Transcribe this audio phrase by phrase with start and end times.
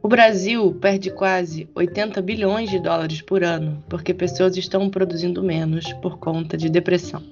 [0.00, 5.92] O Brasil perde quase 80 bilhões de dólares por ano porque pessoas estão produzindo menos
[5.94, 7.22] por conta de depressão.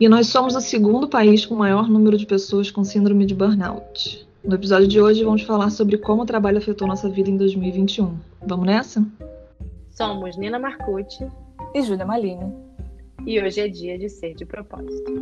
[0.00, 3.34] E nós somos o segundo país com o maior número de pessoas com síndrome de
[3.34, 4.26] burnout.
[4.42, 8.16] No episódio de hoje vamos falar sobre como o trabalho afetou nossa vida em 2021.
[8.46, 9.06] Vamos nessa?
[9.90, 11.26] Somos Nina Marcucci
[11.74, 12.52] e Júlia Malini.
[13.26, 15.12] E hoje é dia de ser de propósito.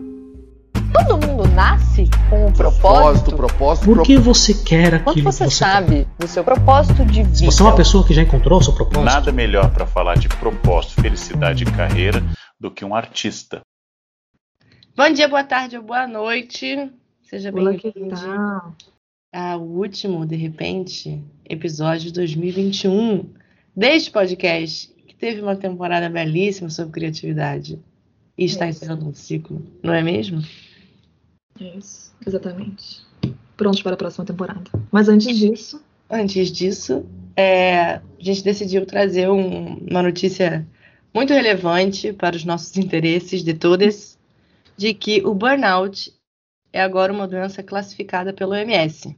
[0.92, 3.34] Todo mundo nasce com um propósito.
[3.34, 3.84] Propósito, propósito.
[3.86, 7.34] Por que você quer aquilo Quando você, que você sabe do seu propósito de vida?
[7.34, 9.04] Se você é uma pessoa que já encontrou o seu propósito.
[9.04, 12.22] Nada melhor para falar de propósito, felicidade e carreira
[12.60, 13.60] do que um artista.
[14.94, 16.90] Bom dia, boa tarde ou boa noite.
[17.22, 18.14] Seja bem-vindo
[19.32, 23.32] ao último, de repente, episódio de 2021
[23.74, 27.80] deste podcast, que teve uma temporada belíssima sobre criatividade.
[28.36, 30.42] E está encerrando um ciclo, não é mesmo?
[31.76, 33.00] Isso, exatamente.
[33.56, 34.62] Prontos para a próxima temporada.
[34.90, 35.82] Mas antes disso.
[36.10, 40.66] Antes disso, é, a gente decidiu trazer um, uma notícia
[41.14, 44.18] muito relevante para os nossos interesses de todas,
[44.76, 46.12] de que o burnout
[46.72, 49.16] é agora uma doença classificada pelo OMS.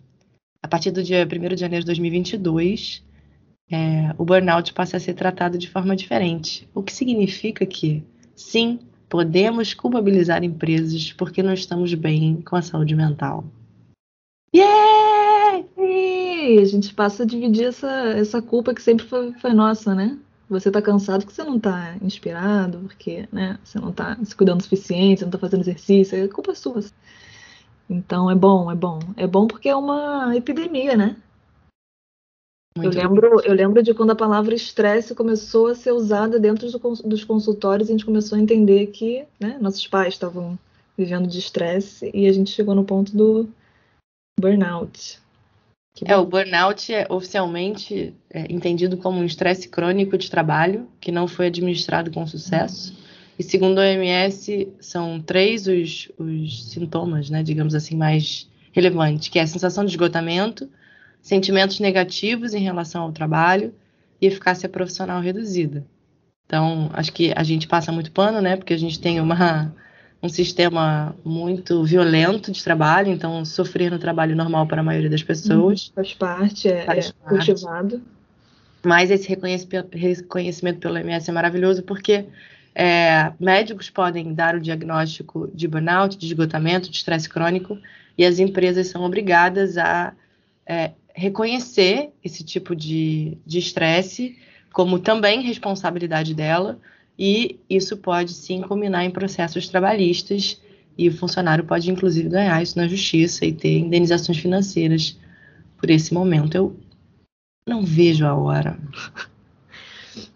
[0.62, 3.04] A partir do dia 1 de janeiro de 2022,
[3.70, 8.02] é, o burnout passa a ser tratado de forma diferente, o que significa que,
[8.34, 13.44] sim, podemos culpabilizar empresas porque não estamos bem com a saúde mental.
[14.54, 15.64] Yeah!
[15.76, 20.18] E a gente passa a dividir essa, essa culpa que sempre foi, foi nossa, né?
[20.48, 24.60] Você tá cansado porque você não tá inspirado, porque né, você não tá se cuidando
[24.60, 26.80] o suficiente, você não tá fazendo exercício, é culpa sua.
[27.88, 28.98] Então é bom, é bom.
[29.16, 31.16] É bom porque é uma epidemia, né?
[32.76, 36.78] Eu lembro, eu lembro de quando a palavra estresse começou a ser usada dentro do,
[37.04, 40.58] dos consultórios, a gente começou a entender que né, nossos pais estavam
[40.98, 43.48] vivendo de estresse e a gente chegou no ponto do
[44.40, 45.20] burnout.
[46.04, 51.28] É, o burnout é oficialmente é, entendido como um estresse crônico de trabalho que não
[51.28, 52.96] foi administrado com sucesso.
[53.38, 59.38] E segundo a OMS, são três os, os sintomas, né, digamos assim, mais relevantes, que
[59.38, 60.68] é a sensação de esgotamento,
[61.24, 63.74] sentimentos negativos em relação ao trabalho
[64.20, 65.82] e eficácia profissional reduzida.
[66.44, 68.56] Então, acho que a gente passa muito pano, né?
[68.56, 69.74] Porque a gente tem uma,
[70.22, 75.22] um sistema muito violento de trabalho, então sofrer no trabalho normal para a maioria das
[75.22, 75.88] pessoas.
[75.88, 77.46] Hum, faz parte, é, faz é parte.
[77.46, 78.02] cultivado.
[78.84, 82.26] Mas esse reconhecimento pelo MS é maravilhoso porque
[82.74, 87.78] é, médicos podem dar o diagnóstico de burnout, de esgotamento, de estresse crônico,
[88.18, 90.12] e as empresas são obrigadas a
[90.66, 94.36] é, reconhecer esse tipo de estresse
[94.72, 96.80] como também responsabilidade dela,
[97.16, 100.60] e isso pode sim culminar em processos trabalhistas,
[100.98, 105.16] e o funcionário pode inclusive ganhar isso na justiça e ter indenizações financeiras
[105.78, 106.56] por esse momento.
[106.56, 106.76] Eu
[107.68, 108.78] não vejo a hora.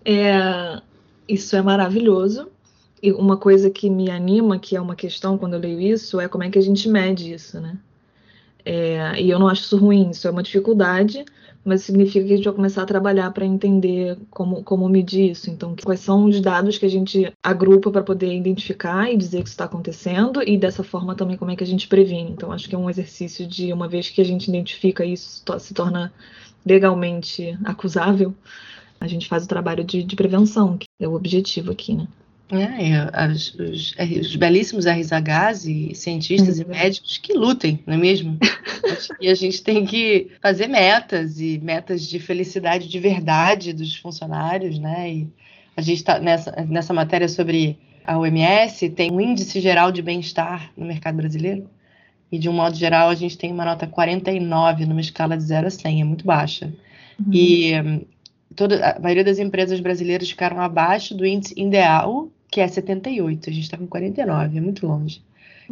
[0.04, 0.80] É,
[1.28, 2.48] isso é maravilhoso.
[3.02, 6.28] E uma coisa que me anima, que é uma questão quando eu leio isso, é
[6.28, 7.78] como é que a gente mede isso, né?
[8.70, 11.24] É, e eu não acho isso ruim, isso é uma dificuldade,
[11.64, 15.48] mas significa que a gente vai começar a trabalhar para entender como, como medir isso.
[15.48, 19.44] Então, quais são os dados que a gente agrupa para poder identificar e dizer que
[19.44, 22.30] isso está acontecendo, e dessa forma também como é que a gente previne.
[22.30, 25.72] Então, acho que é um exercício de, uma vez que a gente identifica isso, se
[25.72, 26.12] torna
[26.66, 28.34] legalmente acusável,
[29.00, 32.06] a gente faz o trabalho de, de prevenção, que é o objetivo aqui, né?
[32.50, 36.64] É, os, os, os, belíssimos RZHs e cientistas uhum.
[36.64, 38.38] e médicos que lutem, não é mesmo?
[39.20, 44.78] e a gente tem que fazer metas e metas de felicidade de verdade dos funcionários,
[44.78, 45.12] né?
[45.12, 45.28] E
[45.76, 50.72] a gente está nessa, nessa matéria sobre a OMS, tem um índice geral de bem-estar
[50.74, 51.68] no mercado brasileiro.
[52.32, 55.66] E de um modo geral, a gente tem uma nota 49 numa escala de 0
[55.66, 56.72] a 100, é muito baixa.
[57.18, 57.32] Uhum.
[57.32, 57.72] E
[58.56, 63.50] toda, a maioria das empresas brasileiras ficaram abaixo do índice ideal que é 78.
[63.50, 65.22] A gente está com 49, é muito longe.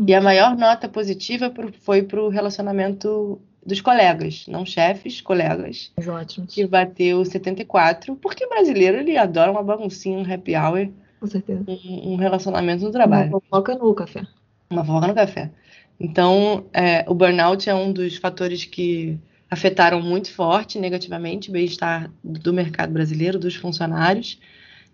[0.07, 5.91] E a maior nota positiva foi para o relacionamento dos colegas, não chefes, colegas.
[6.07, 6.47] Ótimo.
[6.47, 10.89] Que bateu 74, porque brasileiro ele adora uma baguncinha, um happy hour.
[11.19, 11.65] Com certeza.
[11.67, 13.31] Um, um relacionamento no trabalho.
[13.31, 14.25] Uma fofoca no café.
[14.71, 15.51] Uma fofoca no café.
[15.99, 19.19] Então, é, o burnout é um dos fatores que
[19.51, 24.39] afetaram muito forte, negativamente, o bem-estar do mercado brasileiro, dos funcionários.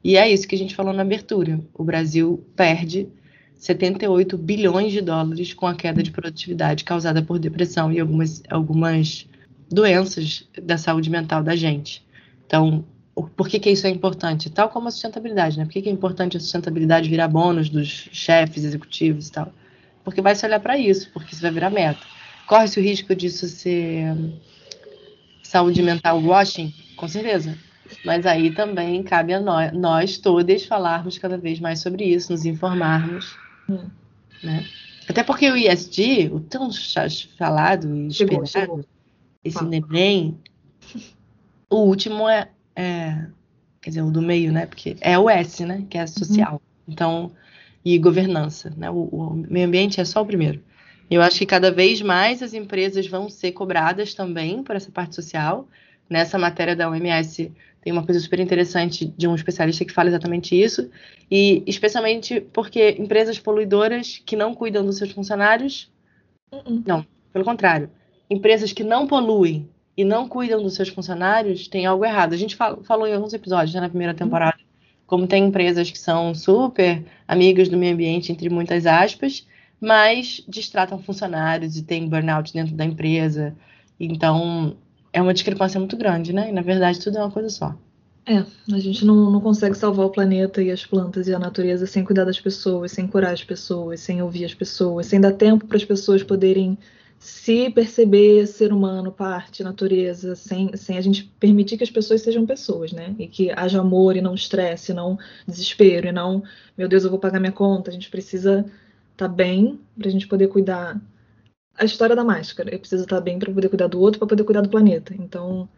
[0.04, 1.60] E é isso que a gente falou na abertura.
[1.72, 3.08] O Brasil perde
[3.54, 9.28] 78 bilhões de dólares com a queda de produtividade causada por depressão e algumas, algumas
[9.70, 12.04] doenças da saúde mental da gente.
[12.44, 12.84] Então,
[13.36, 14.50] por que, que isso é importante?
[14.50, 15.64] Tal como a sustentabilidade, né?
[15.64, 19.52] Por que, que é importante a sustentabilidade virar bônus dos chefes executivos e tal?
[20.02, 22.00] Porque vai se olhar para isso, porque isso vai virar meta.
[22.48, 24.16] Corre-se o risco disso ser
[25.42, 27.56] saúde mental washing, com certeza.
[28.04, 32.44] Mas aí também cabe a nós, nós todas falarmos cada vez mais sobre isso, nos
[32.44, 33.36] informarmos.
[33.68, 33.88] Hum.
[34.42, 34.66] Né?
[35.08, 36.70] Até porque o ISD, o tão
[37.38, 38.84] falado e esperado, chegou.
[39.44, 39.64] esse.
[39.64, 40.38] NEM,
[41.68, 43.26] o último é, é-
[43.82, 44.64] Quer dizer, o do meio, né?
[44.64, 45.84] Porque é o S, né?
[45.90, 46.62] Que é social.
[46.86, 47.32] Então,
[47.84, 48.88] e governança, né?
[48.88, 50.62] O, o meio ambiente é só o primeiro.
[51.10, 55.16] Eu acho que cada vez mais as empresas vão ser cobradas também por essa parte
[55.16, 55.68] social.
[56.08, 57.50] Nessa matéria da OMS
[57.82, 60.90] tem uma coisa super interessante de um especialista que fala exatamente isso.
[61.30, 65.90] E especialmente porque empresas poluidoras que não cuidam dos seus funcionários
[66.52, 67.04] Uh-uh.
[67.32, 67.90] pelo contrário,
[68.30, 72.34] empresas que não poluem e não cuidam dos seus funcionários têm algo errado.
[72.34, 74.58] A gente fal- falou em alguns episódios né, na primeira temporada,
[75.06, 79.46] como tem empresas que são super amigas do meio ambiente, entre muitas aspas,
[79.80, 83.54] mas distratam funcionários e tem burnout dentro da empresa.
[83.98, 84.76] Então,
[85.12, 86.48] é uma discrepância muito grande, né?
[86.48, 87.76] E, na verdade, tudo é uma coisa só.
[88.24, 91.86] É, a gente não, não consegue salvar o planeta e as plantas e a natureza
[91.86, 95.66] sem cuidar das pessoas, sem curar as pessoas, sem ouvir as pessoas, sem dar tempo
[95.66, 96.78] para as pessoas poderem
[97.18, 102.44] se perceber ser humano, parte, natureza, sem, sem a gente permitir que as pessoas sejam
[102.46, 103.14] pessoas, né?
[103.18, 106.42] E que haja amor e não estresse, não desespero, e não,
[106.76, 107.90] meu Deus, eu vou pagar minha conta.
[107.90, 108.64] A gente precisa
[109.12, 111.00] estar bem para a gente poder cuidar.
[111.76, 114.44] A história da máscara, eu preciso estar bem para poder cuidar do outro, para poder
[114.44, 115.14] cuidar do planeta.
[115.18, 115.68] Então,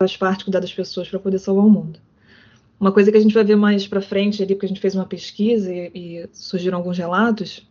[0.00, 2.00] faz parte cuidar das pessoas para poder salvar o mundo.
[2.78, 4.94] Uma coisa que a gente vai ver mais para frente ali, porque a gente fez
[4.94, 7.64] uma pesquisa e, e surgiram alguns relatos,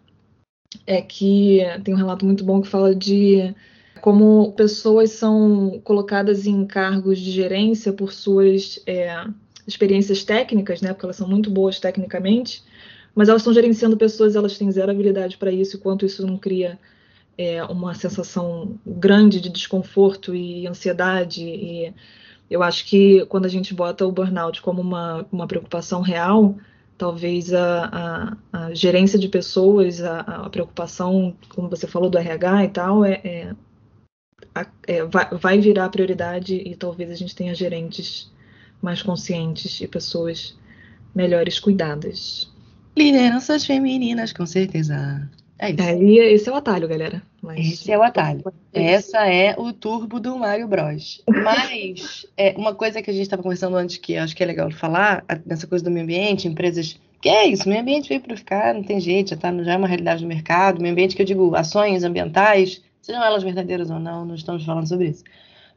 [0.87, 3.53] é que tem um relato muito bom que fala de
[3.99, 9.25] como pessoas são colocadas em cargos de gerência por suas é,
[9.67, 10.93] experiências técnicas, né?
[10.93, 12.63] Porque elas são muito boas tecnicamente,
[13.13, 16.37] mas elas estão gerenciando pessoas, elas têm zero habilidade para isso, e quanto isso não
[16.37, 16.79] cria
[17.37, 21.43] é, uma sensação grande de desconforto e ansiedade.
[21.43, 21.93] E
[22.49, 26.55] eu acho que quando a gente bota o burnout como uma, uma preocupação real,
[26.97, 32.65] talvez a, a, a gerência de pessoas, a, a preocupação, como você falou, do RH
[32.65, 33.55] e tal, é, é,
[34.55, 38.31] a- é, vai, vai virar prioridade e talvez a gente tenha gerentes
[38.81, 40.57] mais conscientes e pessoas
[41.13, 42.49] melhores cuidadas.
[42.97, 45.29] Lideranças femininas, com certeza.
[45.61, 45.81] É isso.
[45.83, 47.21] É, esse é o atalho, galera.
[47.41, 48.43] Mas- Esse é o atalho.
[48.73, 51.23] Essa é o turbo do Mario Bros.
[51.27, 54.71] Mas é, uma coisa que a gente estava conversando antes que acho que é legal
[54.71, 56.99] falar, nessa coisa do meio ambiente, empresas.
[57.21, 59.77] Que é isso, meio ambiente veio para ficar, não tem jeito, já, tá, já é
[59.77, 60.81] uma realidade do mercado.
[60.81, 64.87] Meio ambiente que eu digo, ações ambientais, sejam elas verdadeiras ou não, não estamos falando
[64.87, 65.23] sobre isso.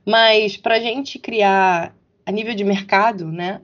[0.07, 1.95] Mas para a gente criar
[2.25, 3.61] a nível de mercado, né?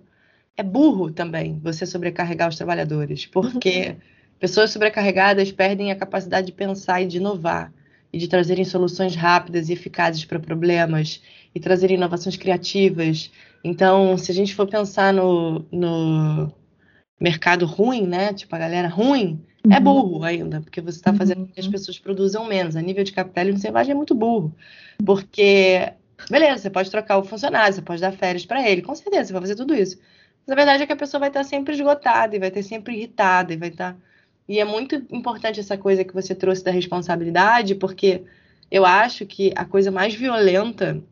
[0.57, 3.97] É burro também você sobrecarregar os trabalhadores, porque
[4.41, 7.73] pessoas sobrecarregadas perdem a capacidade de pensar e de inovar
[8.13, 11.23] e de trazerem soluções rápidas e eficazes para problemas
[11.55, 13.31] e trazerem inovações criativas.
[13.63, 16.53] Então, se a gente for pensar no, no
[17.21, 18.33] mercado ruim, né?
[18.35, 19.83] Tipo, a galera ruim, é Uhum.
[19.85, 21.47] burro ainda, porque você está fazendo Uhum.
[21.49, 22.77] que as pessoas produzam menos.
[22.77, 24.55] A nível de capitalismo selvagem é muito burro,
[25.05, 25.93] porque,
[26.31, 29.33] beleza, você pode trocar o funcionário, você pode dar férias para ele, com certeza, você
[29.33, 29.99] vai fazer tudo isso.
[30.47, 32.97] Mas a verdade é que a pessoa vai estar sempre esgotada e vai estar sempre
[32.97, 33.97] irritada e vai estar.
[34.49, 38.23] E é muito importante essa coisa que você trouxe da responsabilidade, porque
[38.71, 41.03] eu acho que a coisa mais violenta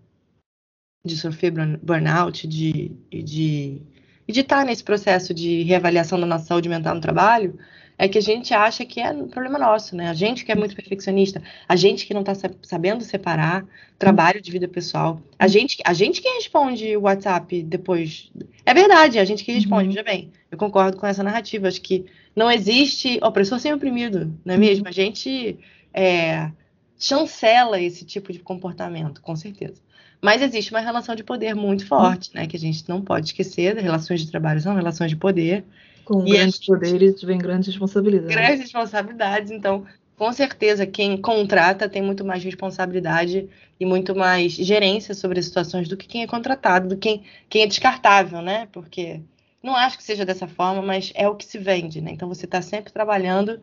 [1.04, 3.82] de sofrer burn- burnout de, e de
[4.30, 7.58] de estar nesse processo de reavaliação da nossa saúde mental no trabalho
[7.97, 10.11] é que a gente acha que é um problema nosso, né?
[10.11, 13.64] A gente que é muito perfeccionista, a gente que não está sabendo separar
[13.99, 18.30] trabalho de vida pessoal, a gente, a gente que responde o WhatsApp depois.
[18.66, 19.94] É verdade, é a gente que responde, Uhum.
[19.94, 20.30] veja bem.
[20.50, 21.66] Eu concordo com essa narrativa.
[21.66, 22.04] Acho que
[22.38, 24.87] não existe opressor sem oprimido, não é mesmo?
[24.88, 25.59] A gente
[25.92, 26.50] é,
[26.99, 29.80] chancela esse tipo de comportamento, com certeza.
[30.21, 32.47] Mas existe uma relação de poder muito forte, né?
[32.47, 33.76] Que a gente não pode esquecer.
[33.76, 35.64] Relações de trabalho são relações de poder,
[36.04, 38.35] Com E grandes gente- poderes vem grandes responsabilidades.
[38.35, 39.50] grandes responsabilidades.
[39.52, 39.85] Então,
[40.16, 45.87] com certeza, quem contrata tem muito mais responsabilidade e muito mais gerência sobre as situações
[45.88, 48.66] do que quem é contratado, do que quem, quem é descartável, né?
[48.73, 49.21] Porque
[49.62, 52.12] não acho que seja dessa forma, mas é o que se vende, né?
[52.12, 53.60] Então, você está sempre trabalhando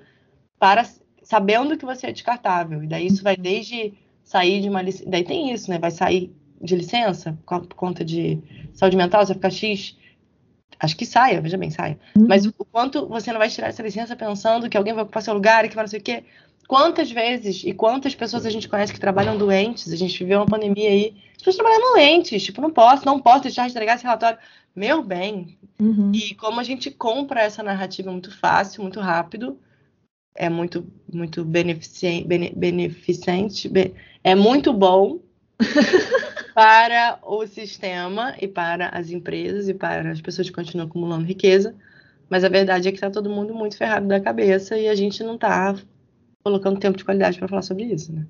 [0.60, 0.86] para
[1.26, 2.84] sabendo que você é descartável.
[2.84, 5.10] E daí isso vai desde sair de uma licença.
[5.10, 5.80] Daí tem isso, né?
[5.80, 8.42] Vai sair de licença por conta de
[8.74, 9.98] saúde mental, você vai ficar X.
[10.80, 11.98] Acho que saia, veja bem, saia.
[12.16, 12.28] Uhum.
[12.28, 15.34] Mas o quanto você não vai tirar essa licença pensando que alguém vai ocupar seu
[15.34, 16.24] lugar e que vai não sei o quê.
[16.68, 19.92] Quantas vezes e quantas pessoas a gente conhece que trabalham doentes?
[19.92, 21.16] A gente viveu uma pandemia aí.
[21.32, 22.44] As pessoas trabalhando doentes.
[22.44, 24.40] Tipo, não posso, não posso deixar de entregar esse relatório.
[24.76, 25.58] Meu bem.
[25.80, 26.12] Uhum.
[26.14, 29.60] E como a gente compra essa narrativa muito fácil, muito rápido,
[30.36, 33.94] é muito, muito beneficente, bene, beneficente, be-
[34.24, 35.20] é muito bom.
[36.56, 41.76] para o sistema e para as empresas e para as pessoas que continuam acumulando riqueza.
[42.30, 45.22] Mas a verdade é que está todo mundo muito ferrado da cabeça e a gente
[45.22, 45.76] não está
[46.46, 48.28] colocando tempo de qualidade para falar sobre isso, né?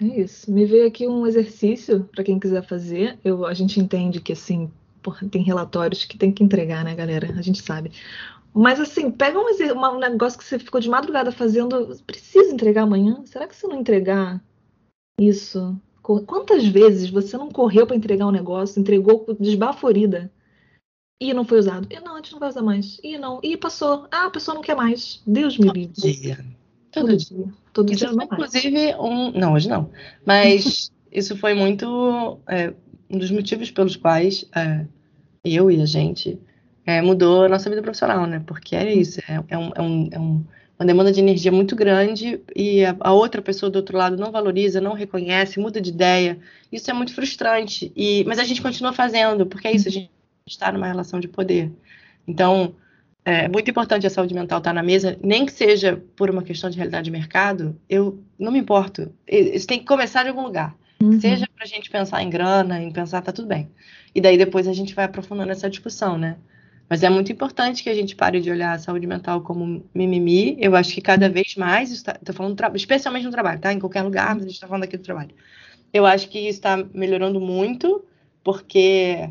[0.00, 0.50] É isso.
[0.52, 3.18] Me veio aqui um exercício para quem quiser fazer.
[3.24, 4.70] Eu, a gente entende que assim,
[5.02, 7.32] porra, tem relatórios que tem que entregar, né, galera?
[7.36, 7.90] A gente sabe.
[8.52, 11.96] Mas assim, pega um, uma- um negócio que você ficou de madrugada fazendo.
[12.06, 13.22] Precisa entregar amanhã?
[13.24, 14.40] Será que se não entregar
[15.20, 15.76] isso?
[16.02, 20.30] Quantas vezes você não correu para entregar um negócio, entregou desbaforida
[21.20, 21.88] e não foi usado?
[21.90, 23.00] E não, a gente não vai usar mais.
[23.02, 24.06] E não, e passou.
[24.10, 25.20] Ah, a pessoa não quer mais.
[25.26, 25.94] Deus me livre.
[26.94, 27.46] Todo Todo dia.
[27.72, 29.32] Todo Isso dia foi, inclusive, um.
[29.32, 29.90] Não, hoje não.
[30.24, 32.40] Mas isso foi muito.
[32.48, 32.72] é,
[33.10, 34.86] um dos motivos pelos quais é,
[35.44, 36.40] eu e a gente
[36.86, 38.40] é, mudou a nossa vida profissional, né?
[38.46, 39.20] Porque é isso.
[39.28, 40.44] É, é um, é um- é um-
[40.78, 44.32] uma demanda de energia muito grande e a, a outra pessoa do outro lado não
[44.32, 46.38] valoriza, não reconhece, muda de ideia.
[46.72, 47.92] Isso é muito frustrante.
[47.96, 50.10] E, mas a gente continua fazendo, porque é isso, a gente
[50.46, 51.72] está numa relação de poder.
[52.26, 52.74] Então.
[53.24, 56.68] É muito importante a saúde mental estar na mesa, nem que seja por uma questão
[56.68, 59.10] de realidade de mercado, eu não me importo.
[59.26, 60.76] Isso tem que começar de algum lugar.
[61.02, 61.18] Uhum.
[61.18, 63.70] Seja para a gente pensar em grana, em pensar, tá tudo bem.
[64.14, 66.36] E daí depois a gente vai aprofundando essa discussão, né?
[66.88, 70.56] Mas é muito importante que a gente pare de olhar a saúde mental como mimimi.
[70.60, 73.72] Eu acho que cada vez mais, estou falando, especialmente no trabalho, tá?
[73.72, 75.30] Em qualquer lugar, mas a gente está falando aqui do trabalho.
[75.92, 78.04] Eu acho que isso está melhorando muito,
[78.42, 79.30] porque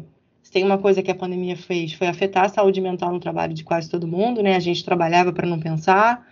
[0.54, 3.64] tem uma coisa que a pandemia fez, foi afetar a saúde mental no trabalho de
[3.64, 4.56] quase todo mundo, né?
[4.56, 6.26] A gente trabalhava para não pensar,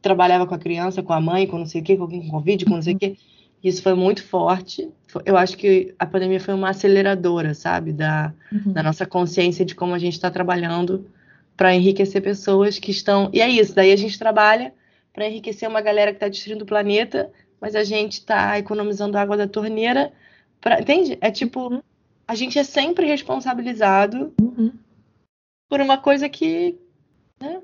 [0.00, 2.30] trabalhava com a criança, com a mãe, com não sei o quê, com alguém com
[2.30, 3.16] Covid, com não sei o quê.
[3.62, 4.88] Isso foi muito forte.
[5.24, 8.72] Eu acho que a pandemia foi uma aceleradora, sabe, da, Uhum.
[8.72, 11.06] da nossa consciência de como a gente está trabalhando
[11.56, 13.28] para enriquecer pessoas que estão.
[13.32, 14.72] E é isso, daí a gente trabalha
[15.12, 17.30] para enriquecer uma galera que está destruindo o planeta,
[17.60, 20.12] mas a gente está economizando água da torneira.
[20.60, 20.80] Pra...
[20.80, 21.18] Entende?
[21.20, 21.82] É tipo,
[22.26, 24.72] a gente é sempre responsabilizado Uhum.
[25.68, 26.76] por uma coisa que.
[27.40, 27.60] Né?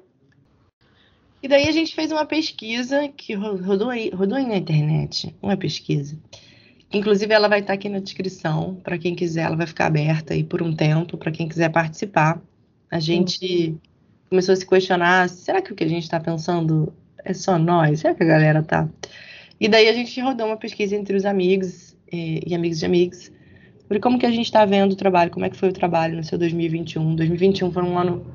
[1.42, 5.34] E daí a gente fez uma pesquisa que ro- rodou, aí, rodou aí na internet,
[5.42, 6.16] uma pesquisa.
[6.92, 10.44] Inclusive, ela vai estar aqui na descrição, para quem quiser, ela vai ficar aberta aí
[10.44, 12.40] por um tempo, para quem quiser participar.
[12.90, 13.74] A gente
[14.28, 16.92] começou a se questionar: será que o que a gente está pensando
[17.24, 18.00] é só nós?
[18.00, 18.88] Será que a galera tá?
[19.58, 23.32] E daí a gente rodou uma pesquisa entre os amigos e, e amigos de amigos
[23.92, 26.16] sobre como que a gente está vendo o trabalho, como é que foi o trabalho
[26.16, 27.14] no seu 2021.
[27.14, 28.26] 2021 foi um ano,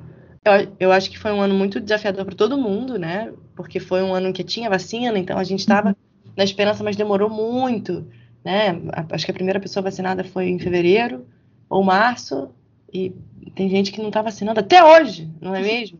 [0.46, 3.34] eu, eu acho que foi um ano muito desafiador para todo mundo, né?
[3.56, 5.98] Porque foi um ano que tinha vacina, então a gente estava
[6.36, 8.08] na esperança, mas demorou muito,
[8.46, 8.80] né?
[9.10, 11.26] Acho que a primeira pessoa vacinada foi em fevereiro
[11.68, 12.52] ou março,
[12.94, 13.12] e
[13.56, 16.00] tem gente que não está vacinando até hoje, não é mesmo?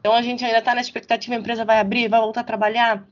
[0.00, 3.06] Então a gente ainda está na expectativa, a empresa vai abrir, vai voltar a trabalhar.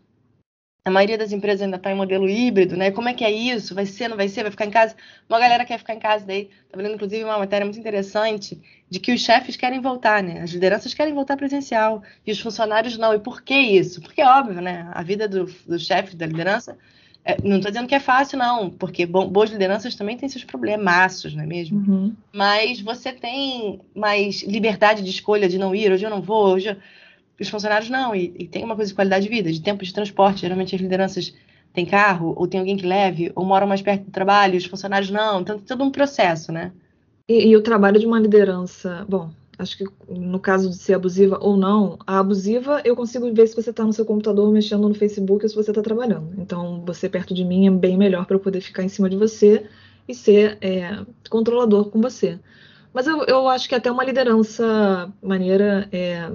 [0.86, 2.92] A maioria das empresas ainda está em modelo híbrido, né?
[2.92, 3.74] Como é que é isso?
[3.74, 4.42] Vai ser, não vai ser?
[4.42, 4.94] Vai ficar em casa?
[5.28, 6.48] Uma galera quer ficar em casa daí.
[6.70, 8.56] Tá vendo, inclusive, uma matéria muito interessante
[8.88, 10.42] de que os chefes querem voltar, né?
[10.42, 13.12] As lideranças querem voltar presencial e os funcionários não.
[13.12, 14.00] E por que isso?
[14.00, 14.88] Porque é óbvio, né?
[14.92, 16.78] A vida do, do chefe, da liderança,
[17.24, 20.44] é, não estou dizendo que é fácil, não, porque bom, boas lideranças também têm seus
[20.44, 21.78] problemaços, não é mesmo?
[21.78, 22.14] Uhum.
[22.32, 26.68] mas você tem mais liberdade de escolha de não ir, hoje eu não vou, hoje
[26.68, 26.76] eu...
[27.42, 29.92] os funcionários não, e, e tem uma coisa de qualidade de vida, de tempo de
[29.92, 31.34] transporte, geralmente as lideranças
[31.72, 35.10] têm carro, ou tem alguém que leve, ou moram mais perto do trabalho, os funcionários
[35.10, 36.72] não, então todo um processo, né?
[37.28, 41.38] E, e o trabalho de uma liderança, bom, acho que no caso de ser abusiva
[41.40, 44.94] ou não, a abusiva eu consigo ver se você está no seu computador mexendo no
[44.94, 46.34] Facebook ou se você está trabalhando.
[46.38, 49.16] Então, você perto de mim é bem melhor para eu poder ficar em cima de
[49.16, 49.66] você
[50.08, 52.38] e ser é, controlador com você.
[52.92, 56.30] Mas eu, eu acho que até uma liderança maneira é,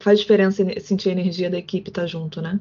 [0.00, 2.58] faz diferença sentir a energia da equipe estar junto, né?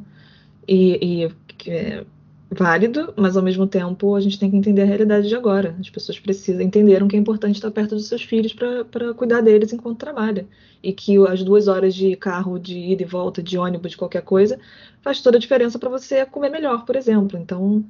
[0.67, 2.05] E, e é
[2.51, 5.75] válido, mas ao mesmo tempo a gente tem que entender a realidade de agora.
[5.79, 9.71] As pessoas precisam entenderam que é importante estar perto dos seus filhos para cuidar deles
[9.71, 10.47] enquanto trabalha.
[10.81, 14.23] E que as duas horas de carro, de ida e volta, de ônibus, de qualquer
[14.23, 14.59] coisa,
[15.01, 17.37] faz toda a diferença para você comer melhor, por exemplo.
[17.37, 17.83] Então,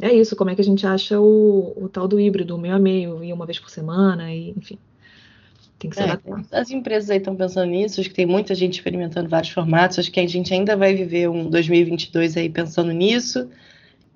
[0.00, 0.36] é isso.
[0.36, 3.22] Como é que a gente acha o, o tal do híbrido, o meio a meio,
[3.24, 4.78] ir uma vez por semana, e enfim.
[5.84, 6.42] Tem que se É, adaptar.
[6.50, 10.10] as empresas aí estão pensando nisso, acho que tem muita gente experimentando vários formatos, acho
[10.10, 13.50] que a gente ainda vai viver um 2022 aí pensando nisso.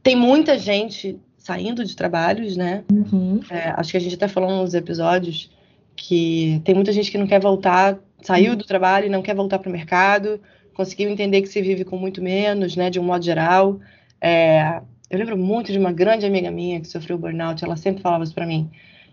[0.03, 2.85] Tem muita gente saindo de trabalhos, né?
[2.91, 3.41] Uhum.
[3.51, 5.51] É, acho que a gente até falou nos episódios
[5.95, 9.59] que tem muita gente que não quer voltar, saiu do trabalho e não quer voltar
[9.59, 10.41] para o mercado,
[10.73, 13.79] conseguiu entender que se vive com muito menos, né, de um modo geral.
[14.21, 18.25] É, eu lembro muito de uma grande amiga minha que sofreu burnout, ela sempre falava
[18.25, 18.71] isso para mim.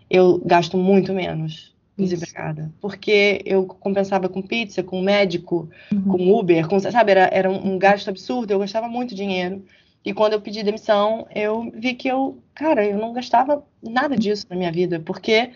[0.08, 1.75] Eu gasto muito menos.
[1.96, 6.02] Desempregada, porque eu compensava com pizza, com médico, Uhum.
[6.02, 9.64] com Uber, com, sabe, era, era um, gasto absurdo, eu gastava muito dinheiro.
[10.04, 14.46] E quando eu pedi demissão, eu vi que eu, cara, eu não gastava nada disso
[14.48, 15.50] na minha vida, porque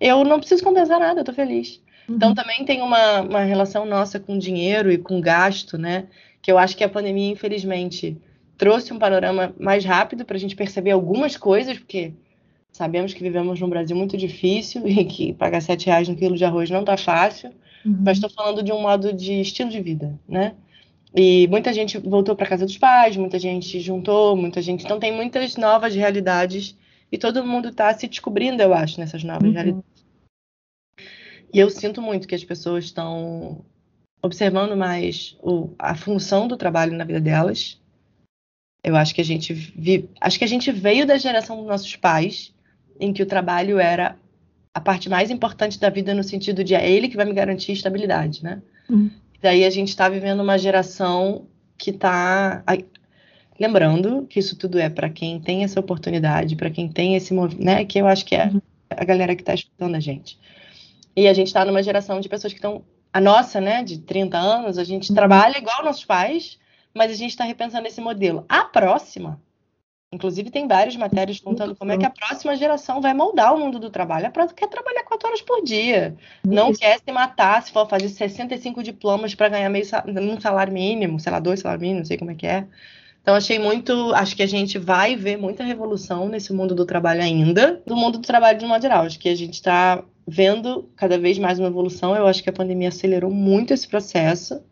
[0.00, 1.80] eu não preciso compensar nada, eu tô feliz.
[2.08, 2.16] Uhum.
[2.16, 6.06] Então também tem uma, uma relação nossa com dinheiro e com gasto, né?
[6.42, 8.18] Que eu acho que a pandemia, infelizmente,
[8.58, 12.12] trouxe um panorama mais rápido para a gente perceber algumas coisas, porque
[12.74, 16.44] sabemos que vivemos num Brasil muito difícil e que pagar sete reais no quilo de
[16.44, 17.50] arroz não tá fácil.
[17.86, 18.02] Uhum.
[18.04, 20.54] Mas estou falando de um modo de estilo de vida, né?
[21.16, 24.84] E muita gente voltou para casa dos pais, muita gente juntou, muita gente.
[24.84, 26.76] Então tem muitas novas realidades
[27.12, 29.54] e todo mundo está se descobrindo, eu acho, nessas novas uhum.
[29.54, 29.84] realidades.
[31.52, 33.64] E eu sinto muito que as pessoas estão
[34.20, 37.80] observando mais o, a função do trabalho na vida delas.
[38.82, 41.94] Eu acho que a gente vi, acho que a gente veio da geração dos nossos
[41.94, 42.53] pais,
[42.98, 44.16] em que o trabalho era
[44.72, 47.72] a parte mais importante da vida no sentido de é ele que vai me garantir
[47.72, 48.60] estabilidade, né?
[48.90, 49.10] Uhum.
[49.40, 51.46] Daí a gente está vivendo uma geração
[51.78, 52.64] que está.
[53.58, 57.64] Lembrando que isso tudo é para quem tem essa oportunidade, para quem tem esse movimento,
[57.64, 57.84] né?
[57.84, 58.60] Que eu acho que é uhum.
[58.90, 60.38] a galera que está escutando a gente.
[61.16, 62.82] E a gente está numa geração de pessoas que estão.
[63.12, 65.14] A nossa, né, de 30 anos, a gente uhum.
[65.14, 66.58] trabalha igual nossos pais,
[66.92, 68.44] mas a gente está repensando esse modelo.
[68.48, 69.40] A próxima
[70.14, 73.80] Inclusive, tem várias matérias contando como é que a próxima geração vai moldar o mundo
[73.80, 74.26] do trabalho.
[74.26, 76.14] A próxima quer trabalhar quatro horas por dia.
[76.46, 81.18] Não quer se matar se for fazer 65 diplomas para ganhar meio um salário mínimo,
[81.18, 82.66] sei lá, dois salários mínimos, não sei como é que é.
[83.20, 84.14] Então, achei muito.
[84.14, 88.18] Acho que a gente vai ver muita revolução nesse mundo do trabalho ainda, do mundo
[88.18, 89.04] do trabalho de modo geral.
[89.04, 92.14] Acho que a gente está vendo cada vez mais uma evolução.
[92.14, 94.62] Eu acho que a pandemia acelerou muito esse processo.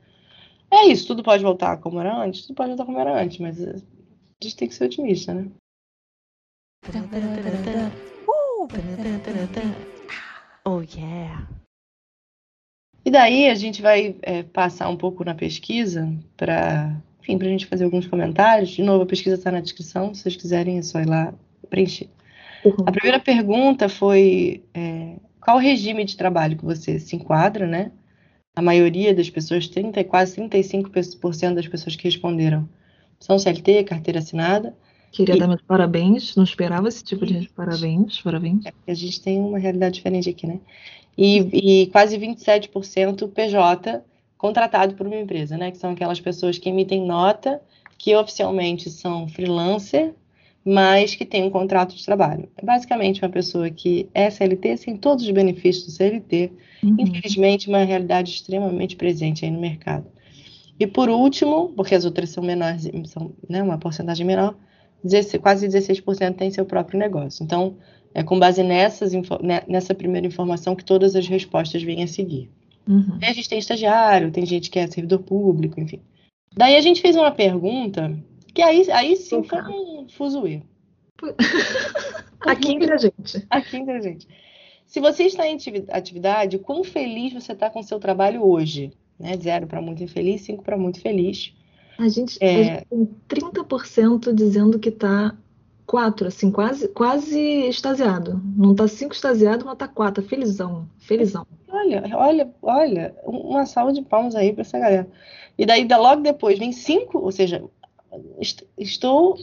[0.70, 2.46] É isso, tudo pode voltar como era antes?
[2.46, 3.58] Tudo pode voltar como era antes, mas
[4.42, 5.46] a gente tem que ser otimista, né?
[10.64, 11.48] Oh yeah!
[13.04, 17.50] E daí a gente vai é, passar um pouco na pesquisa para, enfim, para a
[17.50, 18.70] gente fazer alguns comentários.
[18.70, 21.34] De novo, a pesquisa está na descrição, se vocês quiserem é só ir lá
[21.68, 22.08] preencher.
[22.64, 22.84] Uhum.
[22.86, 27.90] A primeira pergunta foi é, qual regime de trabalho que você se enquadra, né?
[28.54, 32.68] A maioria das pessoas, 30, quase 35% das pessoas que responderam
[33.22, 34.74] são CLT, carteira assinada.
[35.12, 35.38] Queria e...
[35.38, 38.66] dar meus parabéns, não esperava esse tipo de parabéns, parabéns.
[38.66, 40.58] É a gente tem uma realidade diferente aqui, né?
[41.16, 44.02] E, e quase 27% PJ
[44.36, 45.70] contratado por uma empresa, né?
[45.70, 47.62] Que são aquelas pessoas que emitem nota,
[47.96, 50.14] que oficialmente são freelancer,
[50.64, 52.48] mas que tem um contrato de trabalho.
[52.56, 56.50] É basicamente uma pessoa que é CLT, sem todos os benefícios do CLT,
[56.82, 56.96] uhum.
[56.98, 60.06] infelizmente uma realidade extremamente presente aí no mercado.
[60.78, 64.56] E por último, porque as outras são menores, são né, uma porcentagem menor,
[65.04, 67.44] 16, quase 16% tem seu próprio negócio.
[67.44, 67.76] Então,
[68.14, 72.50] é com base nessas, né, nessa primeira informação que todas as respostas vêm a seguir.
[72.88, 73.18] Uhum.
[73.22, 76.00] a gente tem estagiário, tem gente que é servidor público, enfim.
[76.54, 78.12] Daí a gente fez uma pergunta
[78.52, 80.62] que aí, aí sim foi um fuzuê.
[82.40, 83.46] Aqui entre a gente.
[83.48, 84.26] Aqui entre a gente.
[84.84, 85.56] Se você está em
[85.90, 88.92] atividade, quão feliz você está com o seu trabalho hoje?
[89.22, 89.38] Né?
[89.38, 91.54] Zero para muito infeliz, cinco para muito feliz.
[91.98, 92.54] A gente, é...
[92.54, 95.36] a gente tem 30% dizendo que está
[95.86, 98.40] quatro, assim, quase, quase extasiado.
[98.56, 101.46] Não está cinco extasiado, mas está quatro, felizão, felizão.
[101.68, 105.08] Olha, olha, olha, uma salva de palmas aí para essa galera.
[105.56, 107.62] E daí, logo depois, vem cinco, ou seja,
[108.76, 109.38] estou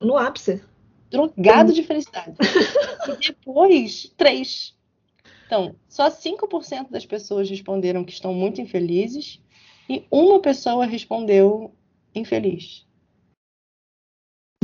[0.00, 0.62] no ápice.
[1.10, 2.34] Drogado de felicidade.
[3.08, 4.74] e depois, três.
[5.52, 9.38] Então, só 5% das pessoas responderam que estão muito infelizes
[9.86, 11.74] e uma pessoa respondeu
[12.14, 12.86] infeliz.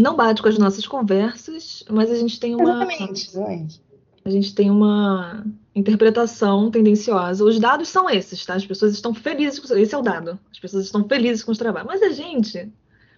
[0.00, 2.86] Não bate com as nossas conversas, mas a gente tem uma.
[2.86, 3.82] Exatamente, exatamente.
[4.24, 7.44] A gente tem uma interpretação tendenciosa.
[7.44, 8.54] Os dados são esses, tá?
[8.54, 10.40] As pessoas estão felizes com esse é o dado.
[10.50, 11.86] As pessoas estão felizes com os trabalhos.
[11.86, 12.72] Mas a gente,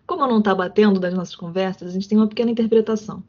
[0.09, 3.22] como não está batendo das nossas conversas, a gente tem uma pequena interpretação.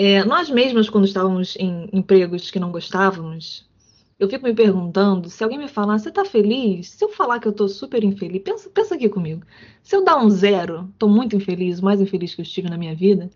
[0.00, 3.68] É, nós mesmas, quando estávamos em empregos que não gostávamos,
[4.16, 6.90] eu fico me perguntando, se alguém me falar, você está feliz?
[6.90, 9.42] Se eu falar que eu estou super infeliz, pensa, pensa aqui comigo.
[9.82, 12.94] Se eu dar um zero, estou muito infeliz, mais infeliz que eu estive na minha
[12.94, 13.28] vida,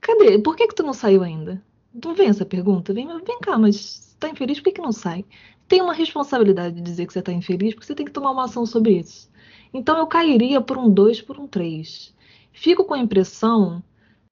[0.00, 0.38] cadê?
[0.38, 1.60] Por que, que tu não saiu ainda?
[1.92, 2.94] Não vem essa pergunta?
[2.94, 5.24] Vem, vem cá, mas está infeliz, por que, que não sai?
[5.66, 8.44] Tem uma responsabilidade de dizer que você está infeliz, porque você tem que tomar uma
[8.44, 9.28] ação sobre isso.
[9.74, 12.14] Então eu cairia por um 2, por um 3.
[12.52, 13.82] Fico com a impressão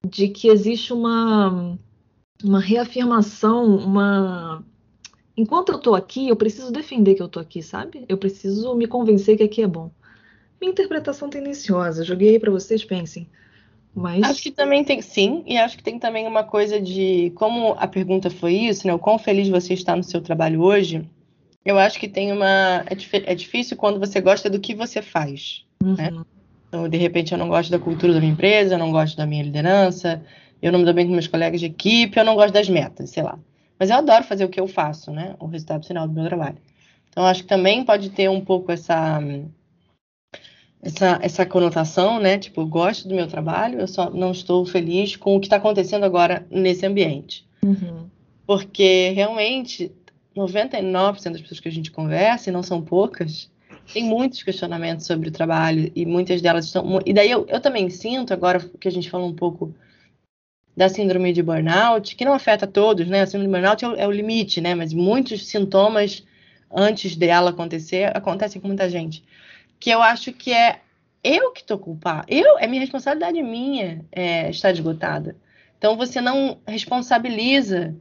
[0.08, 1.78] de que existe uma,
[2.42, 4.64] uma reafirmação, uma.
[5.36, 8.04] Enquanto eu estou aqui, eu preciso defender que eu estou aqui, sabe?
[8.08, 9.90] Eu preciso me convencer que aqui é bom.
[10.60, 13.28] Minha interpretação tendenciosa, joguei aí para vocês, pensem.
[13.94, 14.22] Mas...
[14.24, 17.86] Acho que também tem, sim, e acho que tem também uma coisa de como a
[17.86, 18.94] pergunta foi isso, né?
[18.94, 21.08] O quão feliz você está no seu trabalho hoje.
[21.64, 22.84] Eu acho que tem uma.
[22.86, 25.64] É, é difícil quando você gosta do que você faz.
[25.82, 26.10] Né?
[26.10, 26.18] Uhum.
[26.18, 26.24] Né?
[26.68, 29.26] Então, de repente, eu não gosto da cultura da minha empresa, eu não gosto da
[29.26, 30.22] minha liderança,
[30.60, 33.10] eu não me dou bem com meus colegas de equipe, eu não gosto das metas,
[33.10, 33.38] sei lá.
[33.78, 35.36] Mas eu adoro fazer o que eu faço, né?
[35.38, 36.58] O resultado final do meu trabalho.
[37.08, 39.20] Então, acho que também pode ter um pouco essa,
[40.82, 42.38] essa, essa conotação, né?
[42.38, 45.56] Tipo, eu gosto do meu trabalho, eu só não estou feliz com o que está
[45.56, 47.46] acontecendo agora nesse ambiente.
[47.64, 48.08] Uhum.
[48.46, 49.92] Porque realmente
[50.36, 53.50] 99% das pessoas que a gente conversa, e não são poucas,
[53.92, 57.00] tem muitos questionamentos sobre o trabalho e muitas delas estão.
[57.04, 59.74] E daí eu, eu também sinto, agora que a gente falou um pouco
[60.76, 63.22] da síndrome de burnout, que não afeta todos, né?
[63.22, 64.74] A síndrome de burnout é o, é o limite, né?
[64.74, 66.24] Mas muitos sintomas
[66.70, 69.24] antes dela acontecer acontecem com muita gente.
[69.80, 70.80] Que eu acho que é
[71.24, 72.24] eu que estou culpada.
[72.28, 75.36] Eu, é minha responsabilidade minha é, estar esgotada.
[75.78, 77.94] Então você não responsabiliza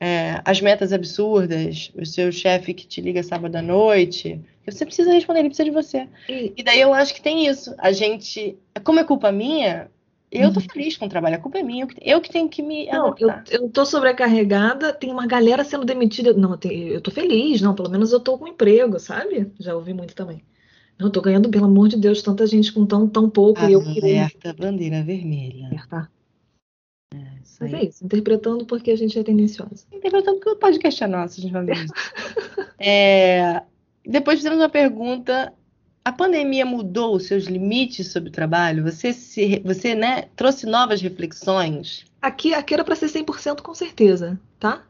[0.00, 4.40] é, as metas absurdas, o seu chefe que te liga sábado à noite.
[4.66, 6.08] Você precisa responder, ele precisa de você.
[6.28, 7.74] E, E daí eu acho que tem isso.
[7.78, 8.58] A gente.
[8.84, 9.90] Como é culpa minha,
[10.30, 10.66] eu tô Uhum.
[10.72, 11.36] feliz com o trabalho.
[11.36, 11.86] A culpa é minha.
[12.00, 16.32] Eu que, tenho que me não, eu, eu tô sobrecarregada, tem uma galera sendo demitida.
[16.34, 19.52] Não, eu, tô feliz, não, pelo menos eu tô com emprego, sabe?
[19.58, 20.44] Já ouvi muito também.
[20.98, 23.72] Não, eu tô ganhando, pelo amor de Deus, tanta gente com tão, tão pouco e
[23.72, 25.68] eu queria Alerta, bandeira vermelha.
[27.42, 29.86] Isso Mas é isso, interpretando porque a gente é tendenciosa.
[29.92, 31.94] Interpretando porque o podcast é nosso, a gente vai ver isso.
[32.80, 33.62] É,
[34.06, 35.52] depois fizemos uma pergunta.
[36.04, 38.84] A pandemia mudou os seus limites sobre o trabalho?
[38.84, 42.04] Você, se, você né, trouxe novas reflexões?
[42.22, 44.76] Aqui, aqui era para ser 100% com certeza, tá?
[44.76, 44.84] Tá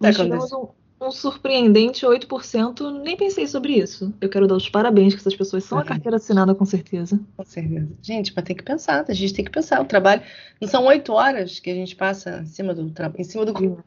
[0.00, 0.46] Nós acontecendo.
[0.46, 0.68] tivemos um,
[1.00, 4.12] um surpreendente 8%, nem pensei sobre isso.
[4.20, 5.96] Eu quero dar os parabéns, que essas pessoas são a Parabéns.
[5.98, 7.20] carteira assinada com certeza.
[7.36, 7.88] Com certeza.
[8.02, 9.80] Gente, mas tem que pensar, a gente tem que pensar.
[9.80, 10.22] O trabalho.
[10.60, 13.20] Não são oito horas que a gente passa em cima do trabalho.
[13.20, 13.52] Em cima do.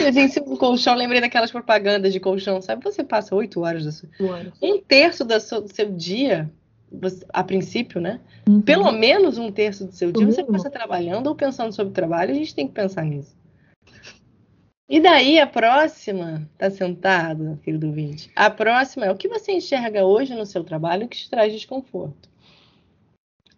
[0.00, 2.82] Eu em cima do colchão, lembrei daquelas propagandas de colchão, sabe?
[2.84, 4.08] Você passa oito horas da sua...
[4.18, 4.50] Bora.
[4.62, 6.50] Um terço da sua- do seu dia,
[6.90, 8.20] você- a princípio, né?
[8.48, 8.62] Uhum.
[8.62, 11.94] Pelo menos um terço do seu dia No você passa trabalhando ou pensando sobre o
[11.94, 13.34] trabalho, a gente tem que pensar nisso.
[14.88, 18.30] E daí a próxima, tá sentado, querido ouvinte?
[18.36, 22.28] A próxima é o que você enxerga hoje no seu trabalho que te traz desconforto.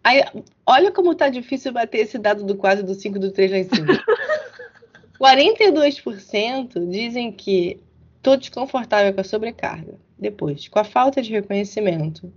[0.03, 0.23] Aí,
[0.65, 3.63] olha como tá difícil bater esse dado do 4, do 5, do 3 lá em
[3.63, 4.03] cima.
[5.19, 7.79] 42% dizem que
[8.17, 9.95] estou desconfortável com a sobrecarga.
[10.17, 12.31] Depois, com a falta de reconhecimento.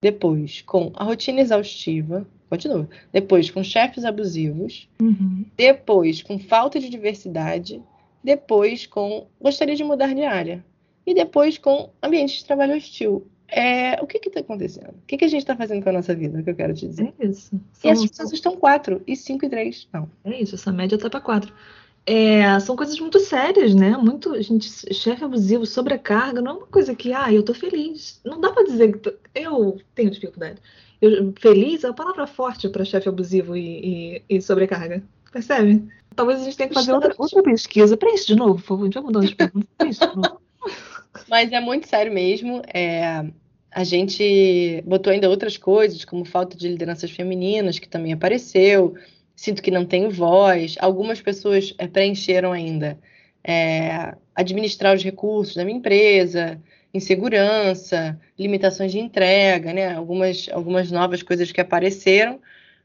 [0.00, 2.26] Depois, com a rotina exaustiva.
[2.48, 2.88] Continua.
[3.12, 4.88] Depois, com chefes abusivos.
[5.00, 5.44] Uhum.
[5.56, 7.82] Depois, com falta de diversidade.
[8.26, 10.64] Depois, com gostaria de mudar de área.
[11.06, 13.24] E depois, com ambiente de trabalho hostil.
[13.46, 14.88] É, o que está acontecendo?
[14.90, 16.36] O que, que a gente está fazendo com a nossa vida?
[16.36, 17.14] É o que eu quero te dizer.
[17.20, 17.54] É isso.
[17.54, 19.86] E São- essas pessoas estão 4, e 5 e 3.
[19.92, 20.10] Não.
[20.24, 21.54] É isso, essa média tá para quatro.
[22.04, 23.96] É, são coisas muito sérias, né?
[23.96, 28.20] Muito, gente, chefe abusivo, sobrecarga, não é uma coisa que, ah, eu tô feliz.
[28.24, 30.60] Não dá para dizer que tô- eu tenho dificuldade.
[31.00, 35.04] Eu- feliz é uma palavra forte para chefe abusivo e, e- e sobrecarga.
[35.32, 35.84] Percebe?
[36.16, 37.96] Talvez a gente tenha que fazer outra, outra pesquisa.
[37.96, 38.82] Preenche de novo, por favor.
[38.82, 39.68] A gente vai mudando as perguntas.
[39.76, 40.40] Preenche de novo.
[41.28, 42.62] Mas é muito sério mesmo.
[42.72, 43.24] É,
[43.70, 48.94] a gente botou ainda outras coisas, como falta de lideranças femininas, que também apareceu.
[49.34, 50.76] Sinto que não tenho voz.
[50.80, 52.98] Algumas pessoas é, preencheram ainda.
[53.44, 56.60] É, administrar os recursos da minha empresa,
[56.92, 59.94] insegurança, limitações de entrega, né?
[59.94, 62.40] Algumas, algumas novas coisas que apareceram,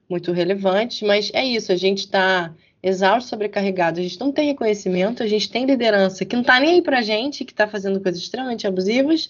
[0.10, 5.22] muito relevantes, mas é isso, a gente está exausto, sobrecarregado, a gente não tem reconhecimento,
[5.22, 8.22] a gente tem liderança que não está nem aí pra gente, que está fazendo coisas
[8.22, 9.30] extremamente abusivas,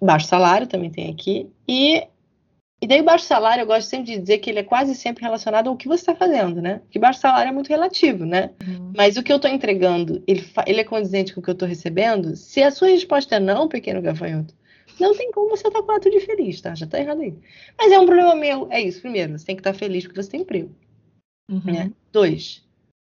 [0.00, 2.06] baixo salário também tem aqui, e,
[2.80, 5.24] e daí o baixo salário, eu gosto sempre de dizer que ele é quase sempre
[5.24, 6.80] relacionado ao que você está fazendo, né?
[6.90, 8.50] Que baixo salário é muito relativo, né?
[8.66, 8.92] Uhum.
[8.96, 11.68] Mas o que eu estou entregando, ele, ele é condizente com o que eu estou
[11.68, 12.36] recebendo?
[12.36, 14.54] Se a sua resposta é não, pequeno gafanhoto,
[15.00, 16.74] não tem como você estar quatro de feliz, tá?
[16.74, 17.34] Já tá errado aí.
[17.78, 18.68] Mas é um problema meu.
[18.70, 19.00] É isso.
[19.00, 20.70] Primeiro, você tem que estar feliz porque você tem emprego,
[21.50, 21.60] Uhum.
[21.64, 21.92] né?
[22.12, 22.62] Dois,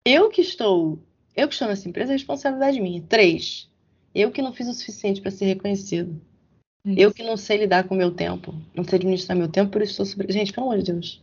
[0.05, 0.99] eu que estou,
[1.35, 3.01] eu que estou nessa empresa é responsabilidade minha.
[3.03, 3.69] Três,
[4.13, 6.19] eu que não fiz o suficiente para ser reconhecido.
[6.85, 7.13] É Eu isso.
[7.15, 9.91] que não sei lidar com o meu tempo, não sei administrar meu tempo, por isso
[9.91, 10.33] estou sobre.
[10.33, 11.21] Gente, pelo amor de Deus.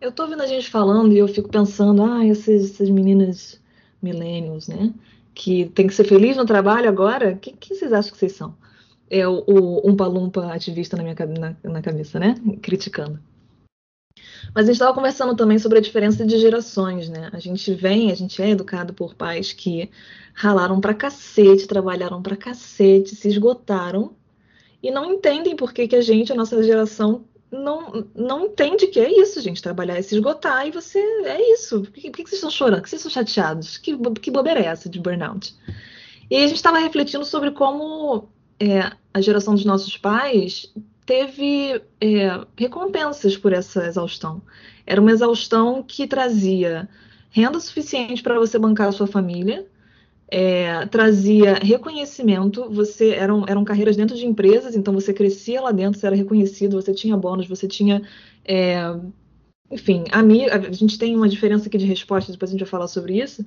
[0.00, 3.60] Eu tô ouvindo a gente falando e eu fico pensando, ah, essas, essas meninas
[4.02, 4.92] millennials, né?
[5.34, 8.56] Que tem que ser feliz no trabalho agora, quem, quem vocês acham que vocês são?
[9.08, 12.34] É o, o Umpa Lumpa ativista na minha na, na cabeça, né?
[12.62, 13.20] Criticando.
[14.54, 17.30] Mas a gente estava conversando também sobre a diferença de gerações, né?
[17.32, 19.90] A gente vem, a gente é educado por pais que
[20.34, 24.14] ralaram pra cacete, trabalharam pra cacete, se esgotaram
[24.82, 28.98] e não entendem por que que a gente, a nossa geração, não, não entende que
[28.98, 29.62] é isso, gente.
[29.62, 30.98] Trabalhar é se esgotar e você.
[30.98, 31.82] É isso.
[31.82, 32.78] Por que, por que vocês estão chorando?
[32.78, 33.76] Por que vocês estão chateados?
[33.76, 35.54] Que, que bobeira é essa de burnout?
[36.30, 38.28] E a gente estava refletindo sobre como
[38.58, 40.72] é, a geração dos nossos pais
[41.04, 44.42] teve é, recompensas por essa exaustão.
[44.86, 46.88] Era uma exaustão que trazia
[47.30, 49.66] renda suficiente para você bancar a sua família,
[50.28, 52.68] é, trazia reconhecimento.
[52.70, 56.80] Você eram, eram carreiras dentro de empresas, então você crescia lá dentro, você era reconhecido,
[56.80, 58.02] você tinha bônus, você tinha
[58.44, 58.94] é,
[59.72, 60.20] enfim, a,
[60.56, 63.44] a gente tem uma diferença aqui de respostas, depois a gente vai falar sobre isso.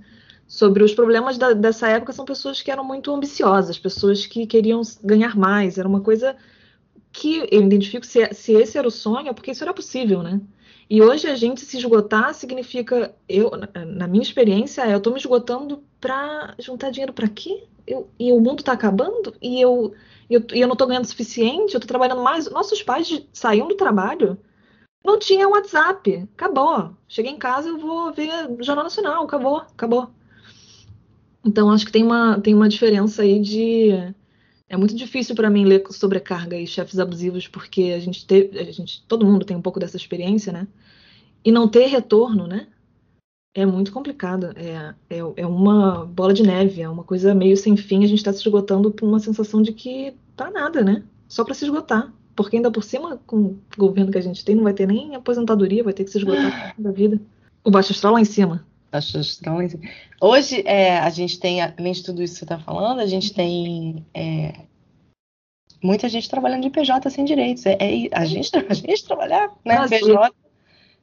[0.48, 4.82] Sobre os problemas da, dessa época, são pessoas que eram muito ambiciosas, pessoas que queriam
[5.04, 5.78] ganhar mais.
[5.78, 6.36] Era uma coisa
[7.16, 10.42] que eu identifico se, se esse era o sonho, é porque isso era possível, né?
[10.90, 13.52] E hoje a gente se esgotar significa, eu,
[13.88, 17.64] na minha experiência, é, eu estou me esgotando para juntar dinheiro para quê?
[17.88, 19.94] Eu, e o mundo está acabando e eu,
[20.30, 22.50] eu, eu não estou ganhando o suficiente, eu estou trabalhando mais.
[22.52, 24.38] Nossos pais saíam do trabalho
[25.06, 26.28] não tinha WhatsApp.
[26.34, 26.98] Acabou.
[27.08, 29.24] Cheguei em casa, eu vou ver Jornal Nacional.
[29.24, 30.10] Acabou, acabou.
[31.46, 34.14] Então, acho que tem uma, tem uma diferença aí de.
[34.68, 38.72] É muito difícil para mim ler sobrecarga e chefes abusivos, porque a gente, teve, a
[38.72, 39.04] gente.
[39.08, 40.68] Todo mundo tem um pouco dessa experiência, né?
[41.44, 42.68] E não ter retorno, né?
[43.54, 44.52] É muito complicado.
[44.56, 48.04] É, é, é uma bola de neve, é uma coisa meio sem fim.
[48.04, 51.04] A gente está se esgotando por uma sensação de que tá nada, né?
[51.28, 52.12] Só para se esgotar.
[52.36, 55.16] Porque ainda por cima, com o governo que a gente tem, não vai ter nem
[55.16, 57.22] aposentadoria, vai ter que se esgotar da vida.
[57.64, 58.66] O baixo astral lá em cima.
[59.62, 59.84] Em cima.
[60.22, 63.34] Hoje, é, a gente tem, além de tudo isso que você está falando, a gente
[63.34, 64.54] tem é,
[65.82, 67.66] muita gente trabalhando de PJ sem direitos.
[67.66, 70.34] É, é a, gente, a gente trabalhar né, Nossa, PJ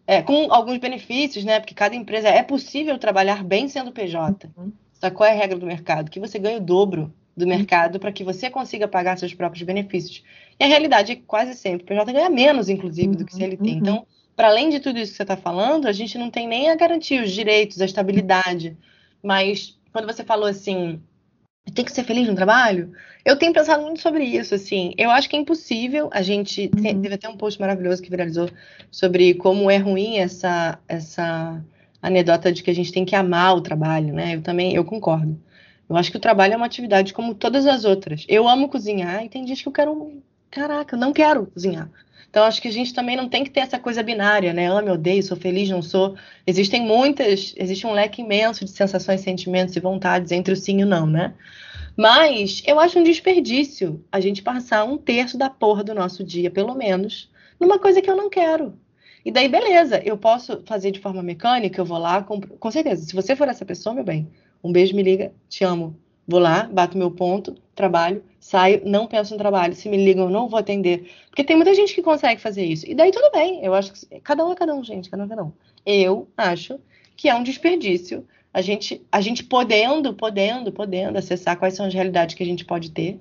[0.07, 1.61] é, com alguns benefícios, né?
[1.61, 4.51] Porque cada empresa é possível trabalhar bem sendo PJ.
[4.57, 4.73] Uhum.
[4.93, 6.11] Só qual é a regra do mercado?
[6.11, 10.23] Que você ganha o dobro do mercado para que você consiga pagar seus próprios benefícios.
[10.59, 13.63] E a realidade é que quase sempre o PJ ganha menos, inclusive, do que CLT.
[13.63, 13.77] Uhum.
[13.77, 16.71] Então, para além de tudo isso que você está falando, a gente não tem nem
[16.71, 18.77] a garantia, os direitos, a estabilidade.
[19.23, 21.01] Mas quando você falou assim,
[21.75, 22.93] tem que ser feliz no trabalho,
[23.25, 24.93] eu tenho pensado muito sobre isso, assim.
[24.99, 26.09] Eu acho que é impossível.
[26.13, 27.01] A gente uhum.
[27.01, 28.49] teve até um post maravilhoso que viralizou
[28.91, 31.63] sobre como é ruim essa essa
[32.01, 34.35] anedota de que a gente tem que amar o trabalho, né?
[34.35, 35.41] Eu também eu concordo.
[35.89, 38.25] Eu acho que o trabalho é uma atividade como todas as outras.
[38.29, 40.23] Eu amo cozinhar e tem dias que eu quero.
[40.51, 41.89] Caraca, eu não quero cozinhar.
[42.33, 44.67] Então, acho que a gente também não tem que ter essa coisa binária, né?
[44.67, 46.17] Amo, odeio, sou feliz, não sou.
[46.47, 50.85] Existem muitas, existe um leque imenso de sensações, sentimentos e vontades entre o sim e
[50.85, 51.35] o não, né?
[51.95, 56.51] Mas eu acho um desperdício a gente passar um terço da porra do nosso dia,
[56.51, 58.79] pelo menos, numa coisa que eu não quero.
[59.23, 63.05] E daí, beleza, eu posso fazer de forma mecânica, eu vou lá, com, com certeza.
[63.05, 64.27] Se você for essa pessoa, meu bem,
[64.65, 66.01] um beijo, me liga, te amo.
[66.27, 69.75] Vou lá, bato meu ponto, trabalho, saio, não penso no trabalho.
[69.75, 71.11] Se me ligam, eu não vou atender.
[71.29, 72.89] Porque tem muita gente que consegue fazer isso.
[72.89, 73.65] E daí tudo bem.
[73.65, 74.21] Eu acho que.
[74.21, 75.11] Cada um é cada um, gente.
[75.11, 75.53] Cada um é cada um.
[75.85, 76.79] Eu acho
[77.17, 81.95] que é um desperdício a gente, a gente podendo, podendo, podendo acessar quais são as
[81.95, 83.19] realidades que a gente pode ter.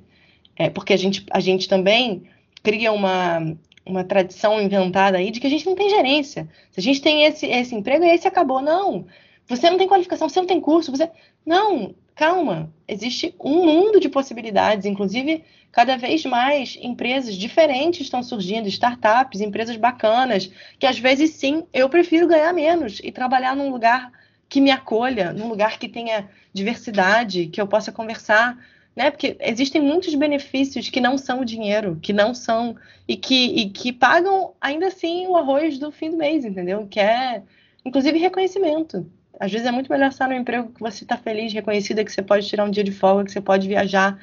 [0.57, 2.23] É, porque a gente, a gente também
[2.61, 6.49] cria uma, uma tradição inventada aí de que a gente não tem gerência.
[6.71, 8.61] Se a gente tem esse, esse emprego, esse acabou.
[8.61, 9.05] Não.
[9.47, 11.09] Você não tem qualificação, você não tem curso, você.
[11.45, 12.71] Não, calma.
[12.87, 19.75] Existe um mundo de possibilidades, inclusive cada vez mais empresas diferentes estão surgindo, startups, empresas
[19.75, 24.11] bacanas, que às vezes sim, eu prefiro ganhar menos e trabalhar num lugar
[24.47, 28.55] que me acolha, num lugar que tenha diversidade, que eu possa conversar,
[28.95, 29.09] né?
[29.09, 32.75] Porque existem muitos benefícios que não são o dinheiro, que não são
[33.07, 36.85] e que, e que pagam ainda assim o arroz do fim do mês, entendeu?
[36.87, 37.41] Que é
[37.83, 39.09] inclusive reconhecimento.
[39.39, 42.21] Às vezes é muito melhor estar no emprego que você está feliz, reconhecida, que você
[42.21, 44.19] pode tirar um dia de folga, que você pode viajar.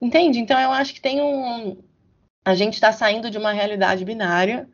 [0.00, 0.38] Entende?
[0.38, 1.76] Então eu acho que tem um.
[2.44, 4.68] A gente está saindo de uma realidade binária.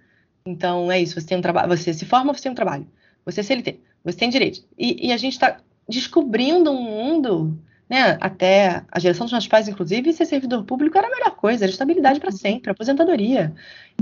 [0.46, 2.86] Então é isso, você tem um trabalho, você se forma, você tem um trabalho.
[3.24, 4.64] Você é CLT, você tem direito.
[4.78, 8.16] E, e a gente está descobrindo um mundo, né?
[8.20, 11.72] Até a geração dos nossos pais, inclusive, ser servidor público era a melhor coisa, era
[11.72, 13.52] estabilidade para sempre, aposentadoria.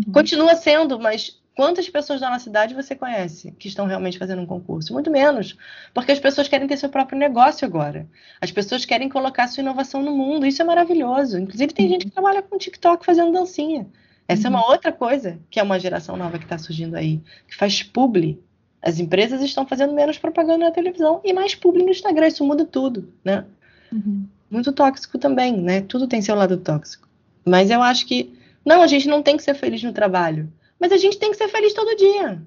[0.07, 0.12] Uhum.
[0.12, 4.47] Continua sendo, mas Quantas pessoas da nossa cidade você conhece que estão realmente fazendo um
[4.47, 4.93] concurso?
[4.93, 5.57] Muito menos.
[5.93, 8.09] Porque as pessoas querem ter seu próprio negócio agora.
[8.40, 10.47] As pessoas querem colocar sua inovação no mundo.
[10.47, 11.38] Isso é maravilhoso.
[11.38, 13.87] Inclusive, tem gente que trabalha com TikTok fazendo dancinha.
[14.27, 14.55] Essa uhum.
[14.55, 14.73] é uma uhum.
[14.73, 18.43] outra coisa que é uma geração nova que está surgindo aí, que faz publi.
[18.83, 22.27] As empresas estão fazendo menos propaganda na televisão e mais publi no Instagram.
[22.27, 23.45] Isso muda tudo, né?
[23.93, 24.27] Uhum.
[24.51, 25.83] Muito tóxico também, né?
[25.83, 27.09] Tudo tem seu lado tóxico.
[27.45, 30.53] Mas eu acho que, não, a gente não tem que ser feliz no trabalho.
[30.78, 32.42] Mas a gente tem que ser feliz todo dia.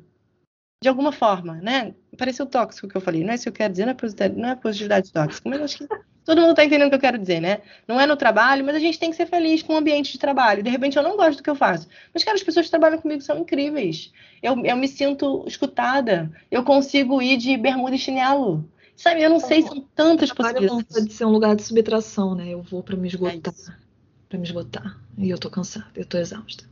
[0.81, 1.95] De alguma forma, né?
[2.17, 3.23] Pareceu tóxico o que eu falei.
[3.23, 5.61] Não é isso que eu quero dizer, não é positividade, não é positividade tóxica, mas
[5.61, 5.87] acho que
[6.23, 7.61] todo mundo está entendendo o que eu quero dizer, né?
[7.87, 10.19] Não é no trabalho, mas a gente tem que ser feliz com o ambiente de
[10.19, 10.61] trabalho.
[10.61, 11.87] De repente eu não gosto do que eu faço.
[12.13, 14.11] Mas, cara, as pessoas que trabalham comigo são incríveis.
[14.43, 16.31] Eu, eu me sinto escutada.
[16.51, 18.69] Eu consigo ir de bermuda e chinelo.
[18.95, 20.85] Sabe, eu não sei, são tantas possibilidades.
[20.87, 22.49] Pode ser um lugar de subtração, né?
[22.49, 23.53] Eu vou para me esgotar.
[23.53, 23.87] É
[24.27, 24.99] para me esgotar.
[25.17, 26.65] E eu tô cansada, eu tô exausta.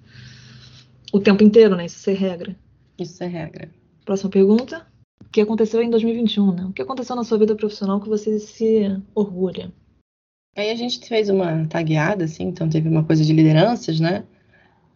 [1.16, 1.86] O tempo inteiro, né?
[1.86, 2.54] Isso é regra.
[3.00, 3.70] Isso é regra.
[4.04, 4.86] Próxima pergunta.
[5.26, 6.66] O que aconteceu em 2021, né?
[6.66, 9.72] O que aconteceu na sua vida profissional que você se orgulha?
[10.58, 14.26] Aí a gente fez uma tagueada, assim, então teve uma coisa de lideranças, né?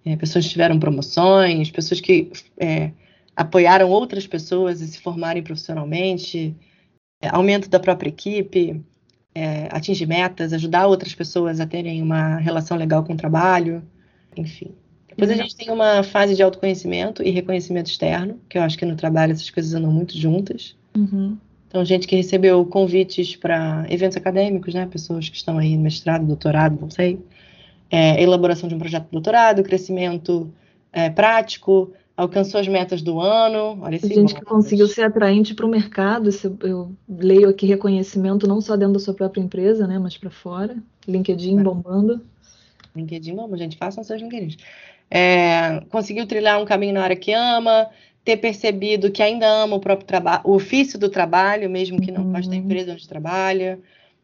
[0.04, 2.92] É, pessoas que tiveram promoções, pessoas que é,
[3.34, 6.54] apoiaram outras pessoas a se formarem profissionalmente,
[7.24, 8.84] é, aumento da própria equipe,
[9.34, 13.82] é, atingir metas, ajudar outras pessoas a terem uma relação legal com o trabalho,
[14.36, 14.76] enfim.
[15.20, 18.86] Depois a gente tem uma fase de autoconhecimento e reconhecimento externo, que eu acho que
[18.86, 20.76] no trabalho essas coisas andam muito juntas.
[20.96, 21.38] Uhum.
[21.68, 24.88] Então, gente que recebeu convites para eventos acadêmicos, né?
[24.88, 27.20] Pessoas que estão aí no mestrado, doutorado, não sei.
[27.92, 30.52] É, elaboração de um projeto de doutorado, crescimento
[30.92, 33.78] é, prático, alcançou as metas do ano.
[33.82, 36.30] Olha esse gente que conseguiu ser atraente para o mercado.
[36.64, 40.00] Eu leio aqui reconhecimento não só dentro da sua própria empresa, né?
[40.00, 40.76] Mas para fora.
[41.08, 41.64] LinkedIn É.
[41.64, 42.22] bombando.
[42.96, 44.58] LinkedIn, vamos, gente, façam seus LinkedIn.
[45.10, 47.90] É, conseguiu trilhar um caminho na área que ama,
[48.24, 52.24] ter percebido que ainda ama o próprio trabalho, o ofício do trabalho, mesmo que não
[52.24, 52.34] Uhum.
[52.34, 53.80] goste da empresa onde trabalha.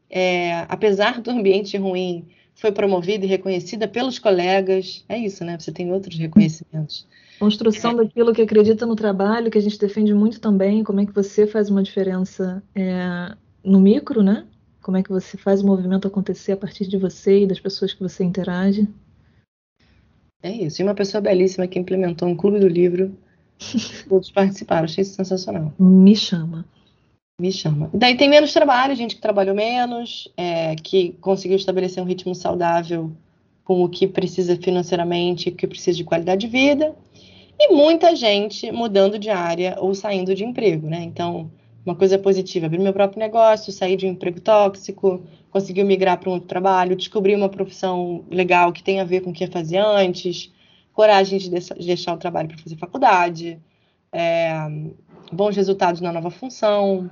[0.10, 5.04] É, apesar do ambiente ruim, foi promovida e reconhecida pelos colegas.
[5.10, 5.58] É isso, né?
[5.60, 7.06] Você tem outros reconhecimentos.
[7.40, 10.84] Construção daquilo que acredita no trabalho, que a gente defende muito também.
[10.84, 14.46] Como é que você faz uma diferença é, no micro, né?
[14.82, 17.92] Como é que você faz o movimento acontecer a partir de você e das pessoas
[17.94, 18.88] que você interage.
[20.46, 20.80] É isso.
[20.80, 23.18] E uma pessoa belíssima que implementou um clube do livro.
[24.08, 25.74] Todos participaram, achei isso sensacional.
[25.80, 26.64] Me chama.
[27.42, 27.90] Me chama.
[27.92, 33.12] Daí tem menos trabalho, gente que trabalhou menos, é, que conseguiu estabelecer um ritmo saudável
[33.64, 36.96] com o que precisa financeiramente, o que precisa de qualidade de vida,
[37.60, 41.02] e muita gente mudando de área ou saindo de emprego, né?
[41.02, 41.50] Então,
[41.84, 45.24] uma coisa positiva, abrir meu próprio negócio, sair de um emprego tóxico,
[45.56, 49.30] conseguiu migrar para um outro trabalho, descobrir uma profissão legal que tem a ver com
[49.30, 50.52] o que fazia antes,
[50.92, 53.58] coragem de deixar- de deixar o trabalho para fazer faculdade,
[54.12, 54.54] é,
[55.32, 57.10] bons resultados na nova função.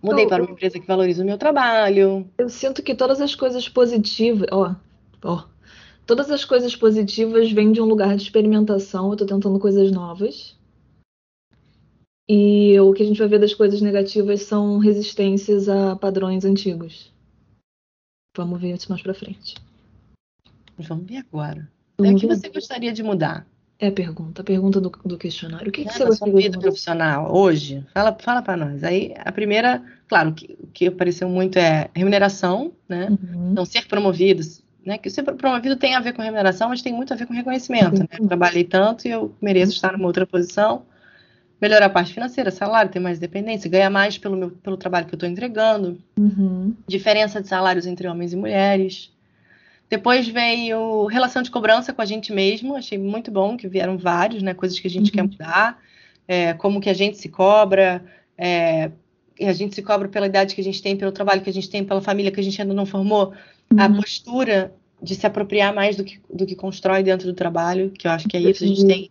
[0.00, 2.30] Mudei Eu- para uma empresa que valoriza o meu trabalho.
[2.38, 4.76] Eu sinto que todas as coisas positivas, ó,
[5.24, 5.46] ó,
[6.06, 9.10] todas as coisas positivas vêm de um lugar de experimentação.
[9.10, 10.56] Eu tô tentando coisas novas.
[12.28, 17.15] E o que a gente vai ver das coisas negativas são resistências a padrões antigos.
[18.36, 19.54] Vamos ver isso mais pra frente.
[20.78, 21.68] Vamos ver agora.
[21.98, 22.36] Vamos o que ver.
[22.36, 23.46] você gostaria de mudar
[23.78, 25.68] É a pergunta, a pergunta do, do questionário.
[25.68, 26.68] O que, que né, você sua gostaria de vida mudar?
[26.68, 27.84] profissional hoje?
[27.94, 28.84] Fala, fala para nós.
[28.84, 33.08] Aí, a primeira, claro, o que, o que apareceu muito é remuneração, né?
[33.10, 33.52] Uhum.
[33.54, 34.42] Não ser promovido,
[34.84, 34.98] né?
[34.98, 38.00] Que ser promovido tem a ver com remuneração, mas tem muito a ver com reconhecimento,
[38.00, 38.08] né?
[38.20, 38.28] Uhum.
[38.28, 40.82] Trabalhei tanto e eu mereço estar numa outra posição.
[41.60, 45.14] Melhorar a parte financeira, salário, ter mais dependência, ganhar mais pelo, meu, pelo trabalho que
[45.14, 45.98] eu estou entregando.
[46.18, 46.74] Uhum.
[46.86, 49.10] diferença de salários entre homens e mulheres.
[49.88, 54.42] Depois veio relação de cobrança com a gente mesmo, achei muito bom que vieram vários,
[54.42, 55.14] né, coisas que a gente Uhum.
[55.14, 55.78] quer mudar,
[56.26, 58.04] é, como que a gente se cobra,
[58.36, 58.90] é,
[59.38, 61.52] e a gente se cobra pela idade que a gente tem, pelo trabalho que a
[61.52, 63.32] gente tem, pela família que a gente ainda não formou,
[63.78, 63.96] a Uhum.
[63.96, 68.10] postura de se apropriar mais do que, do que constrói dentro do trabalho, que eu
[68.10, 69.10] acho que é isso, a gente tem,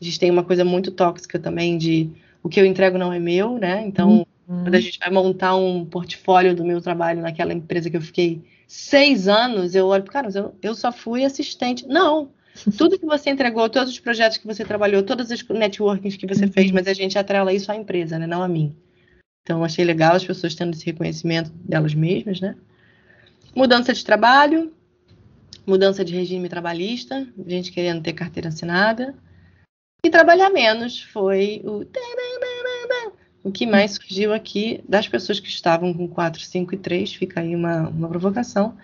[0.00, 2.10] a gente tem uma coisa muito tóxica também de
[2.42, 4.62] o que eu entrego não é meu, né, então Uhum.
[4.62, 8.42] quando a gente vai montar um portfólio do meu trabalho naquela empresa que eu fiquei
[8.66, 11.86] seis anos, eu olho, cara, mas eu, eu só fui assistente.
[11.86, 12.30] Não.
[12.76, 16.44] Tudo que você entregou, todos os projetos que você trabalhou, todas as networkings que você
[16.46, 16.52] Uhum.
[16.52, 18.26] fez, mas a gente atrela isso à empresa, né?
[18.26, 18.74] Não a mim.
[19.42, 22.56] Então, achei legal as pessoas tendo esse reconhecimento delas mesmas, né?
[23.54, 24.72] Mudança de trabalho,
[25.66, 29.14] mudança de regime trabalhista, gente querendo ter carteira assinada.
[30.04, 31.84] E trabalhar menos foi o
[33.42, 37.40] o que mais surgiu aqui das pessoas que estavam com 4, 5 e 3, fica
[37.40, 38.76] aí uma, uma provocação,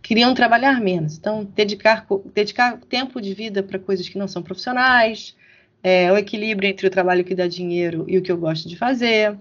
[0.00, 1.18] queriam trabalhar menos.
[1.18, 5.36] Então, dedicar, dedicar tempo de vida para coisas que não são profissionais,
[5.82, 8.76] é, o equilíbrio entre o trabalho que dá dinheiro e o que eu gosto de
[8.76, 9.36] fazer,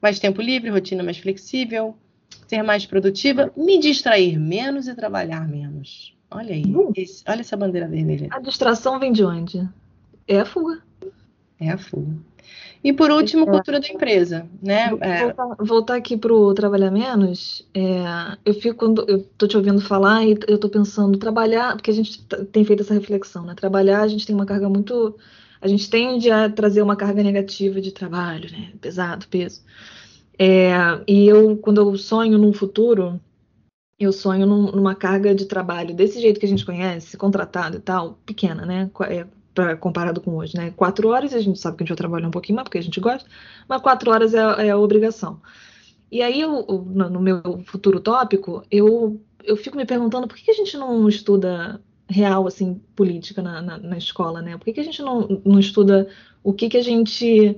[0.00, 1.96] mais tempo livre, rotina mais flexível,
[2.46, 6.14] ser mais produtiva, me distrair menos e trabalhar menos.
[6.30, 6.62] Olha aí,
[6.94, 8.28] esse- olha essa bandeira vermelha.
[8.30, 9.68] A distração vem de onde?
[10.30, 10.80] É a fuga.
[11.58, 12.14] É a fuga.
[12.82, 13.50] E por último, É.
[13.50, 14.96] cultura da empresa, né?
[15.00, 19.80] É, Voltar, voltar aqui pro trabalhar menos, é, eu fico quando eu tô te ouvindo
[19.80, 23.54] falar e eu tô pensando trabalhar, porque a gente tem feito essa reflexão, né?
[23.54, 25.18] Trabalhar, a gente tem uma carga muito,
[25.60, 28.72] a gente tende a trazer uma carga negativa de trabalho, né?
[28.80, 29.62] Pesado, peso.
[30.38, 30.70] É,
[31.06, 33.20] e eu, quando eu sonho num futuro,
[33.98, 37.80] eu sonho num- numa carga de trabalho desse jeito que a gente conhece, contratado e
[37.80, 38.90] tal, pequena, né?
[39.58, 40.70] É, pra- comparado com hoje, né?
[40.72, 42.82] Quatro horas, a gente sabe que a gente vai trabalhar um pouquinho mais porque a
[42.82, 43.28] gente gosta,
[43.68, 45.40] mas quatro horas é, é a obrigação.
[46.10, 50.54] E aí, eu, no meu futuro tópico, eu, eu fico me perguntando por que a
[50.54, 54.56] gente não estuda real, assim, política na, na, na escola, né?
[54.58, 56.08] Por que a gente não, não estuda
[56.42, 57.56] o que que a gente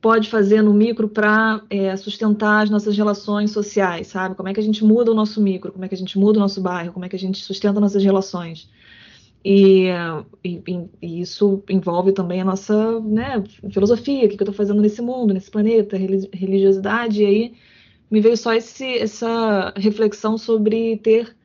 [0.00, 1.62] pode fazer no micro para
[1.98, 4.34] sustentar as nossas relações sociais, sabe?
[4.36, 6.38] Como é que a gente muda o nosso micro, como é que a gente muda
[6.38, 8.70] o nosso bairro, como é que a gente sustenta nossas relações.
[9.44, 9.86] E,
[10.44, 10.62] e-
[11.00, 15.32] e isso envolve também a nossa, né, filosofia, o que eu estou fazendo nesse mundo,
[15.32, 17.54] nesse planeta, reli- religiosidade, e aí
[18.10, 21.36] me veio só esse, essa reflexão sobre ter,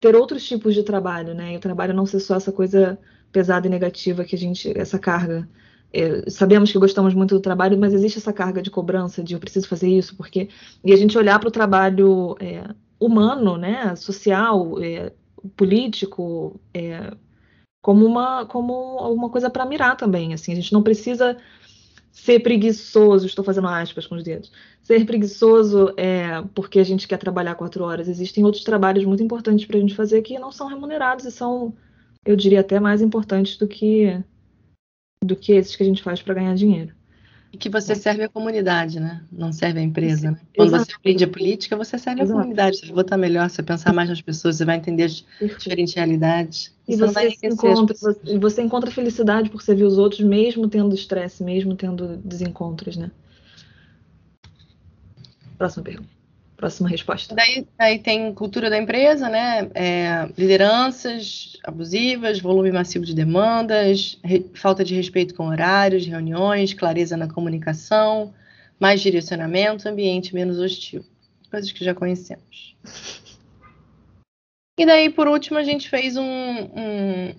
[0.00, 1.54] ter outros tipos de trabalho, né?
[1.54, 2.98] E o trabalho não ser só essa coisa
[3.32, 5.48] pesada e negativa que a gente, essa carga.
[5.92, 9.40] É, sabemos que gostamos muito do trabalho, mas existe essa carga de cobrança de eu
[9.40, 10.48] preciso fazer isso, porque.
[10.84, 12.64] E a gente olhar para o trabalho é,
[13.00, 15.12] humano, né, social, é,
[15.56, 17.12] político, é,
[17.86, 20.34] como uma, como uma coisa para mirar também.
[20.34, 21.36] Assim, a gente não precisa
[22.10, 24.50] ser preguiçoso, estou fazendo aspas com os dedos,
[24.82, 28.08] ser preguiçoso é porque a gente quer trabalhar quatro horas.
[28.08, 31.76] Existem outros trabalhos muito importantes para a gente fazer que não são remunerados e são,
[32.24, 34.20] eu diria, até mais importantes do que
[35.24, 36.92] do que esses que a gente faz para ganhar dinheiro.
[37.56, 39.22] E que você serve a comunidade, né?
[39.32, 40.32] Não serve a empresa.
[40.32, 40.38] Né?
[40.54, 42.38] Quando você aprende a política, você serve a Exato.
[42.38, 42.76] comunidade.
[42.76, 45.94] Você vai votar melhor, você vai pensar mais nas pessoas, você vai entender as diferentes
[45.94, 46.76] realidades.
[46.86, 50.20] E Isso não vai você, as encontra, você, você encontra felicidade por servir os outros,
[50.20, 53.10] mesmo tendo estresse, mesmo tendo desencontros, né?
[55.56, 56.15] Próxima pergunta.
[56.56, 57.34] Próxima resposta.
[57.34, 59.68] Daí, daí tem cultura da empresa, né?
[59.74, 67.14] É, lideranças abusivas, volume massivo de demandas, re- falta de respeito com horários, reuniões, clareza
[67.16, 68.32] na comunicação,
[68.80, 71.04] mais direcionamento, ambiente menos hostil.
[71.50, 72.74] Coisas que já conhecemos.
[74.78, 77.34] E daí, por último, a gente fez um- um-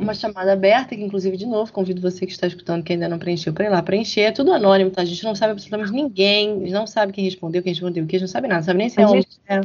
[0.00, 3.18] uma chamada aberta, que inclusive, de novo, convido você que está escutando, que ainda não
[3.18, 4.22] preencheu, para ir lá preencher.
[4.22, 5.02] É tudo anônimo, tá?
[5.02, 8.18] A gente não sabe absolutamente ninguém, não sabe quem respondeu, quem respondeu o que, a
[8.18, 9.60] gente não sabe nada, não sabe nem se é homem, é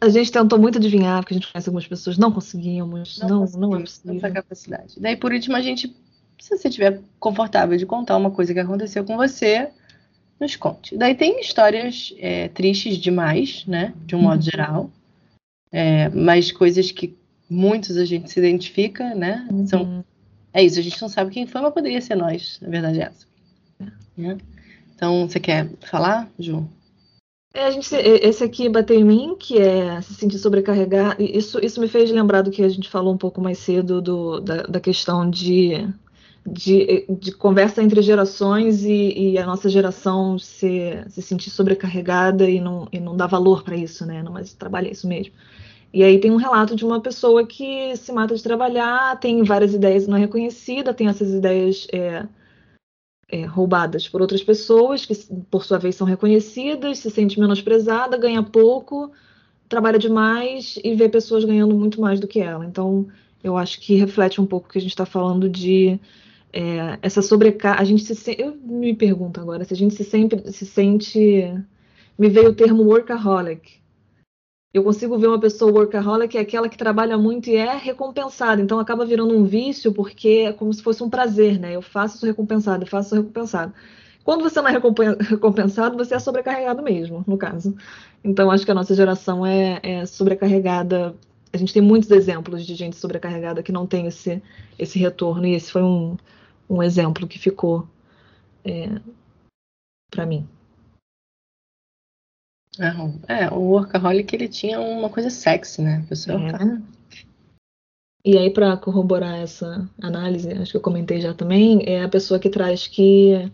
[0.00, 3.36] A gente tentou muito adivinhar, porque a gente conhece algumas pessoas, não conseguimos, não, não,
[3.36, 4.16] é conseguimos possível.
[4.16, 4.94] essa capacidade.
[4.98, 5.94] Daí, por último, a gente,
[6.40, 9.68] se você estiver confortável de contar uma coisa que aconteceu com você,
[10.40, 10.96] nos conte.
[10.96, 13.92] Daí tem histórias é, tristes demais, né?
[14.04, 14.42] De um modo Uhum.
[14.42, 14.90] geral.
[15.70, 17.16] É, mas coisas que
[17.52, 19.46] muitos a gente se identifica, né?
[19.66, 20.04] São, Uhum.
[20.52, 23.04] é isso, a gente não sabe quem foi, mas poderia ser nós, na verdade é
[23.04, 23.26] essa.
[24.16, 24.38] Né?
[24.94, 26.68] Então, você quer falar, Ju?
[27.54, 31.22] É, a gente, se- esse aqui bateu em mim, que é se sentir sobrecarregado.
[31.22, 34.00] E Isso, isso me fez lembrar do que a gente falou um pouco mais cedo
[34.00, 35.86] do, da, da questão de,
[36.46, 42.58] de, de conversa entre gerações e, e a nossa geração se, se sentir sobrecarregada e
[42.60, 44.22] não, e não dar valor para isso, né?
[44.22, 45.34] Não, mas trabalha isso mesmo.
[45.92, 49.74] E aí tem um relato de uma pessoa que se mata de trabalhar, tem várias
[49.74, 52.26] ideias não é reconhecida, tem essas ideias é,
[53.28, 55.14] é, roubadas por outras pessoas, que
[55.50, 59.10] por sua vez são reconhecidas, se sente menosprezada, ganha pouco,
[59.68, 62.66] trabalha demais e vê pessoas ganhando muito mais do que ela.
[62.66, 63.08] Então,
[63.44, 66.00] eu acho que reflete um pouco o que a gente está falando de
[66.52, 67.82] é, essa sobrecarga.
[67.82, 71.18] A gente se sen- eu me pergunto agora se a gente se sempre se sente.
[72.18, 73.81] Me veio o termo workaholic.
[74.72, 78.62] Eu consigo ver uma pessoa workaholic é aquela que trabalha muito e é recompensada.
[78.62, 81.76] Então acaba virando um vício porque é como se fosse um prazer, né?
[81.76, 83.74] Eu faço, sou recompensado, eu faço, sou recompensado.
[84.24, 87.76] Quando você não é recompen- recompensado, você é sobrecarregado mesmo, no caso.
[88.24, 91.14] Então acho que a nossa geração é, é sobrecarregada.
[91.52, 94.42] A gente tem muitos exemplos de gente sobrecarregada que não tem esse,
[94.78, 96.16] esse retorno, e esse foi um,
[96.68, 97.86] um exemplo que ficou
[98.64, 98.88] é,
[100.10, 100.48] para mim.
[103.28, 106.02] É, o workaholic, ele tinha uma coisa sexy, né?
[106.04, 106.82] A pessoa É, tá-?
[108.24, 112.38] E aí, para corroborar essa análise, acho que eu comentei já também, é a pessoa
[112.38, 113.50] que traz que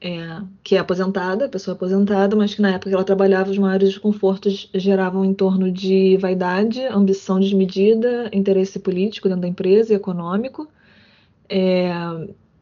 [0.00, 3.58] é, que é aposentada, a pessoa aposentada, mas que na época que ela trabalhava, os
[3.58, 9.96] maiores desconfortos geravam em torno de vaidade, ambição desmedida, interesse político dentro da empresa e
[9.96, 10.68] econômico.
[11.48, 11.90] É,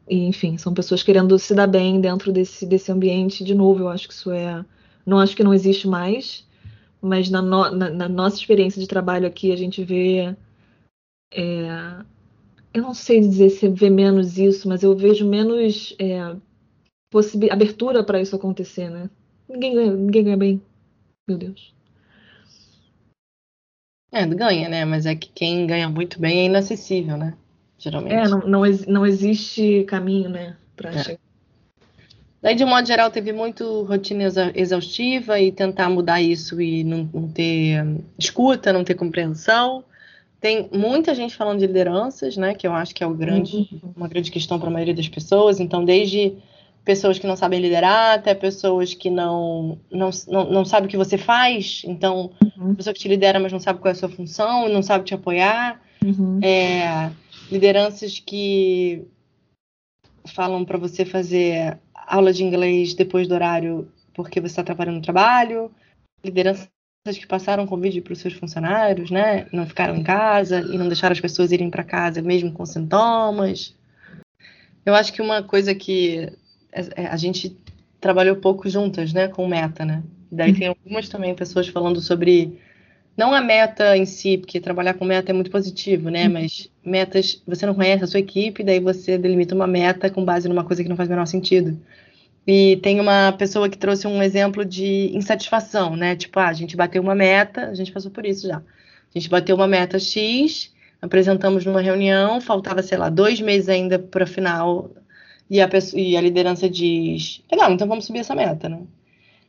[0.09, 3.43] e, enfim, são pessoas querendo se dar bem dentro desse, desse ambiente.
[3.43, 4.65] De novo, eu acho que isso é.
[5.07, 6.45] Não acho que não existe mais,
[7.01, 10.35] mas na, no- na- na nossa experiência de trabalho aqui, a gente vê.
[11.33, 12.03] é,
[12.73, 16.35] eu não sei dizer se vê menos isso, mas eu vejo menos é,
[17.49, 19.09] abertura para isso acontecer, né?
[19.47, 20.61] Ninguém ganha, ninguém ganha bem.
[21.27, 21.73] Meu Deus.
[24.11, 24.83] É, ganha, né?
[24.85, 27.37] Mas é que quem ganha muito bem é inacessível, né?
[27.77, 28.13] Geralmente.
[28.13, 30.57] É, não, não, não existe caminho, né?
[30.75, 31.03] Para É.
[31.03, 31.26] chegar.
[32.47, 37.09] Daí, de modo geral, teve muito rotina exa- exaustiva e tentar mudar isso e não,
[37.13, 39.83] não ter hum, escuta, não ter compreensão.
[40.39, 42.55] Tem muita gente falando de lideranças, né?
[42.55, 45.59] Que eu acho que é o grande, uma grande questão para a maioria das pessoas.
[45.59, 46.37] Então, desde
[46.85, 50.95] pessoas que não sabem liderar, até pessoas que não, não, não, não sabem o que
[50.95, 51.81] você faz.
[51.85, 52.75] Então, Uhum.
[52.75, 55.13] pessoa que te lidera, mas não sabe qual é a sua função, não sabe te
[55.13, 55.81] apoiar.
[56.01, 56.39] Uhum.
[56.41, 57.11] É,
[57.51, 59.03] lideranças que
[60.27, 61.77] falam para você fazer
[62.07, 65.71] aula de inglês depois do horário porque você está atrapalhando o trabalho.
[66.23, 66.69] Lideranças
[67.05, 69.47] que passaram Covid para os seus funcionários, né?
[69.53, 73.75] Não ficaram em casa e não deixaram as pessoas irem para casa mesmo com sintomas.
[74.85, 76.31] Eu acho que uma coisa que
[76.71, 77.55] é- é, a gente
[77.99, 80.03] trabalhou pouco juntas, né, com meta, né?
[80.31, 82.59] Daí tem algumas também pessoas falando sobre
[83.17, 86.27] não a meta em si, porque trabalhar com meta é muito positivo, né?
[86.29, 90.47] Mas metas, você não conhece a sua equipe, daí você delimita uma meta com base
[90.47, 91.79] numa coisa que não faz o menor sentido.
[92.45, 96.15] E tem uma pessoa que trouxe um exemplo de insatisfação, né?
[96.15, 98.57] Tipo, ah, a gente bateu uma meta, a gente passou por isso já.
[98.57, 103.99] A gente bateu uma meta X, apresentamos numa reunião, faltava, sei lá, dois meses ainda
[103.99, 104.91] para final,
[105.49, 108.81] e a, pessoa- e a liderança diz: legal, então vamos subir essa meta, né?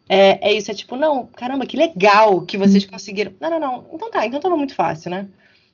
[0.09, 3.32] É, é isso, é tipo, não, caramba, que legal que vocês conseguiram.
[3.40, 3.86] Não, não, não.
[3.92, 5.28] Então tá, então tava muito fácil, né?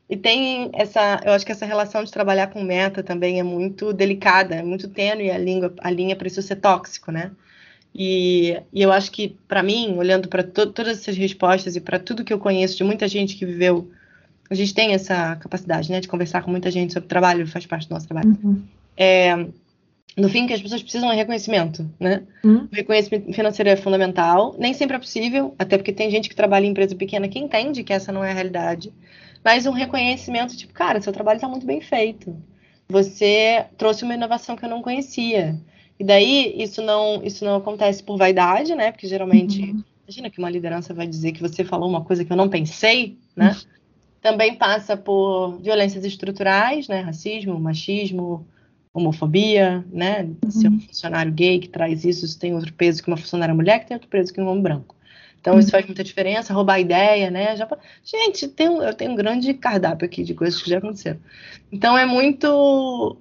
[0.09, 3.93] E tem essa, eu acho que essa relação de trabalhar com meta também é muito
[3.93, 7.31] delicada, é muito tênue a, língua, a linha para isso ser tóxico, né?
[7.95, 11.99] E, e eu acho que, para mim, olhando para to todas essas respostas e para
[11.99, 13.89] tudo que eu conheço de muita gente que viveu,
[14.51, 17.89] a gente tem essa capacidade, né, de conversar com muita gente sobre trabalho, faz parte
[17.89, 18.37] do nosso trabalho.
[18.43, 18.63] Uhum.
[18.97, 19.47] É,
[20.17, 22.23] no fim, que as pessoas precisam é reconhecimento, né?
[22.45, 22.69] Hum.
[22.71, 26.67] O reconhecimento financeiro é fundamental, nem sempre é possível, até porque tem gente que trabalha
[26.67, 28.93] em empresa pequena que entende que essa não é a realidade.
[29.45, 32.37] Mas um reconhecimento, tipo, cara, seu trabalho está muito bem feito.
[32.89, 35.59] Você trouxe uma inovação que eu não conhecia.
[35.99, 38.91] E daí, isso não, isso não acontece por vaidade, né?
[38.93, 39.83] Porque geralmente, Uhum.
[40.07, 43.19] imagina que uma liderança vai dizer que você falou uma coisa que eu não pensei,
[43.37, 43.57] né?
[44.21, 47.01] Também passa por violências estruturais, né?
[47.01, 48.47] Racismo, machismo,
[48.95, 50.31] homofobia, né?
[50.49, 53.53] Se é um funcionário gay que traz isso, isso tem outro peso que uma funcionária
[53.55, 54.95] mulher, que tem outro peso que um homem branco.
[55.41, 57.55] Então, isso faz muita diferença, roubar ideia, né?
[57.55, 57.69] Já...
[58.03, 61.19] Gente, tem eu tenho um grande cardápio aqui de coisas que já aconteceram.
[61.71, 63.19] Então, é muito...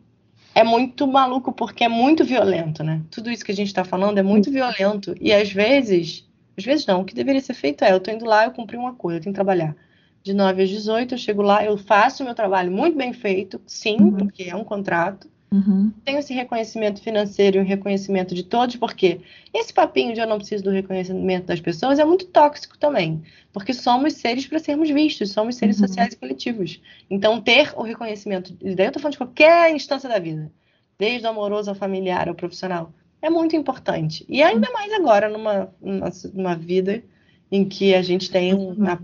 [0.56, 3.02] É muito maluco, porque é muito violento, né?
[3.10, 5.16] Tudo isso que a gente está falando é muito violento.
[5.20, 6.26] E, às vezes...
[6.56, 8.78] Às vezes não, o que deveria ser feito é, eu tô indo lá, eu cumpri
[8.78, 9.76] um acordo, eu tenho que trabalhar.
[10.22, 13.60] De 9 às 18, eu chego lá, eu faço o meu trabalho muito bem feito,
[13.66, 14.18] sim, Uhum.
[14.18, 15.92] porque é um contrato Uhum.
[16.04, 19.22] tenho esse reconhecimento financeiro e o reconhecimento de todos, porque
[19.54, 23.22] esse papinho de eu não preciso do reconhecimento das pessoas é muito tóxico também,
[23.54, 25.88] porque somos seres para sermos vistos, somos seres Uhum.
[25.88, 26.82] sociais e coletivos.
[27.10, 30.52] Então, ter o reconhecimento, e daí eu tô falando de qualquer instância da vida,
[30.98, 32.92] desde o amoroso ao familiar ao profissional,
[33.22, 34.26] é muito importante.
[34.28, 37.04] E ainda mais agora, numa, numa, numa vida
[37.52, 39.00] em que a gente tem uma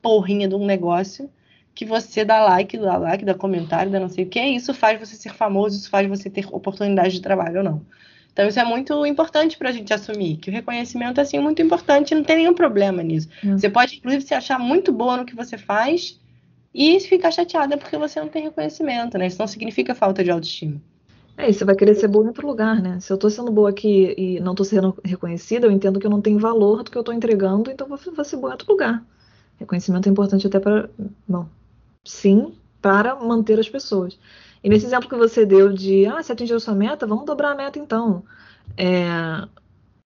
[0.00, 1.30] porrinha de um negócio
[1.74, 4.98] que você dá like, dá like, dá comentário, dá não sei o que, isso faz
[5.00, 7.82] você ser famoso, isso faz você ter oportunidade de trabalho ou não.
[8.32, 11.60] Então isso é muito importante para a gente assumir, que o reconhecimento é assim muito
[11.60, 13.28] importante, não tem nenhum problema nisso.
[13.44, 13.58] Hum.
[13.58, 16.18] Você pode inclusive se achar muito boa no que você faz
[16.74, 19.26] e ficar chateada porque você não tem reconhecimento, né?
[19.26, 20.80] Isso não significa falta de autoestima.
[21.36, 23.00] É, e você vai querer ser boa em outro lugar, né?
[23.00, 26.10] Se eu tô sendo boa aqui e não tô sendo reconhecida, eu entendo que eu
[26.10, 28.70] não tenho valor do que eu tô entregando, então vou, vou ser boa em outro
[28.70, 29.04] lugar.
[29.58, 30.90] Reconhecimento é importante até para.
[31.26, 31.46] Bom,
[32.04, 34.18] sim, para manter as pessoas.
[34.62, 37.54] E nesse exemplo que você deu de, ah, você atingiu sua meta, vamos dobrar a
[37.54, 38.22] meta então.
[38.76, 39.04] É,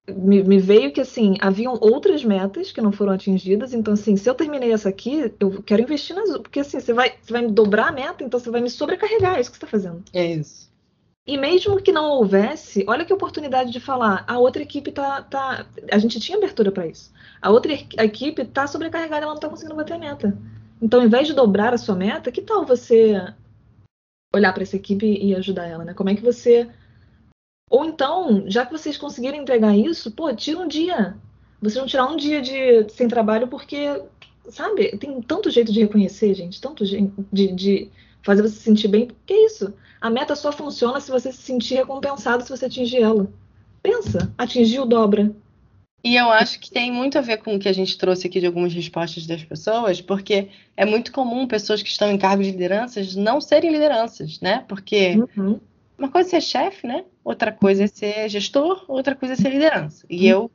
[0.09, 4.29] me, me veio que, assim, haviam outras metas que não foram atingidas, então, assim, se
[4.29, 7.53] eu terminei essa aqui, eu quero investir nas porque, assim, você vai, você vai me
[7.53, 10.03] dobrar a meta, então você vai me sobrecarregar, é isso que você está fazendo.
[10.13, 10.67] É isso.
[11.27, 14.25] E mesmo que não houvesse, olha que oportunidade de falar.
[14.29, 15.23] A outra equipe tá.
[15.23, 17.13] tá a gente tinha abertura para isso.
[17.43, 20.39] A outra equipe tá sobrecarregada, ela não tá conseguindo bater a meta.
[20.81, 23.15] Então, ao invés de dobrar a sua meta, que tal você
[24.35, 25.95] olhar para essa equipe e ajudar ela, né?
[25.95, 26.69] Como é que você.
[27.71, 31.17] Ou então, já que vocês conseguiram entregar isso, pô, tira um dia.
[31.61, 34.03] Vocês vão tirar um dia de sem trabalho porque,
[34.49, 37.91] sabe, tem tanto jeito de reconhecer, gente, tanto de, de
[38.23, 39.09] fazer você se sentir bem.
[39.25, 39.73] Que isso?
[40.01, 43.29] A meta só funciona se você se sentir recompensado se você atingir ela.
[43.83, 45.35] Pensa, atingiu dobra.
[46.07, 48.39] E eu acho que tem muito a ver com o que a gente trouxe aqui
[48.39, 52.53] de algumas respostas das pessoas, porque é muito comum pessoas que estão em cargos de
[52.53, 54.65] lideranças não serem lideranças, né?
[54.69, 55.59] Porque Uhum.
[55.99, 57.05] uma coisa é ser chefe, né?
[57.25, 60.07] Outra coisa é ser gestor, outra coisa é ser liderança.
[60.09, 60.49] E eu,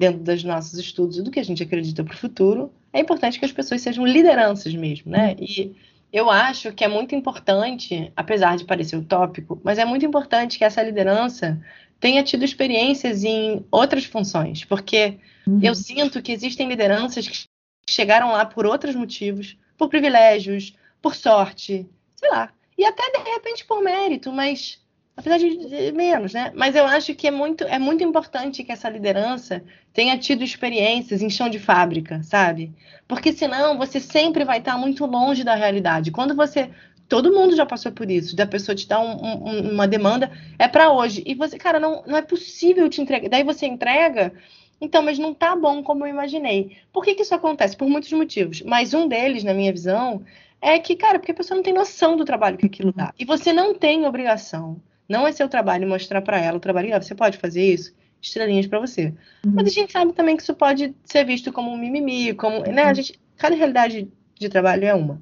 [0.00, 3.38] dentro dos nossos estudos e do que a gente acredita para o futuro, é importante
[3.38, 5.36] que as pessoas sejam lideranças mesmo, né?
[5.38, 5.76] E
[6.10, 10.64] eu acho que é muito importante, apesar de parecer utópico, mas é muito importante que
[10.64, 11.60] essa liderança
[12.02, 15.60] tenha tido experiências em outras funções, porque Uhum.
[15.62, 17.46] eu sinto que existem lideranças que
[17.88, 23.64] chegaram lá por outros motivos, por privilégios, por sorte, sei lá, e até de repente
[23.64, 24.80] por mérito, mas
[25.16, 26.52] apesar de menos, né?
[26.54, 31.22] Mas eu acho que é muito, é muito importante que essa liderança tenha tido experiências
[31.22, 32.72] em chão de fábrica, sabe?
[33.06, 36.10] Porque senão você sempre vai estar muito longe da realidade.
[36.10, 36.70] Quando você
[37.08, 40.66] todo mundo já passou por isso, da pessoa te dar um, um, uma demanda, é
[40.66, 41.22] para hoje.
[41.26, 43.28] E você, cara, não, não é possível te entregar.
[43.28, 44.32] Daí você entrega,
[44.80, 46.76] então, mas não tá bom como eu imaginei.
[46.92, 47.76] Por que, que isso acontece?
[47.76, 48.62] Por muitos motivos.
[48.62, 50.22] Mas um deles, na minha visão,
[50.60, 53.14] é que, cara, porque a pessoa não tem noção do trabalho que aquilo dá.
[53.18, 54.80] E você não tem obrigação.
[55.08, 56.94] Não é seu trabalho mostrar para ela o trabalho.
[56.94, 57.94] Ah, você pode fazer isso?
[58.20, 59.14] Estrelinhas para você.
[59.44, 59.52] Uhum.
[59.54, 62.84] Mas a gente sabe também que isso pode ser visto como um mimimi, como, né?
[62.84, 62.94] A uhum.
[62.94, 65.20] gente, cada realidade de trabalho é uma.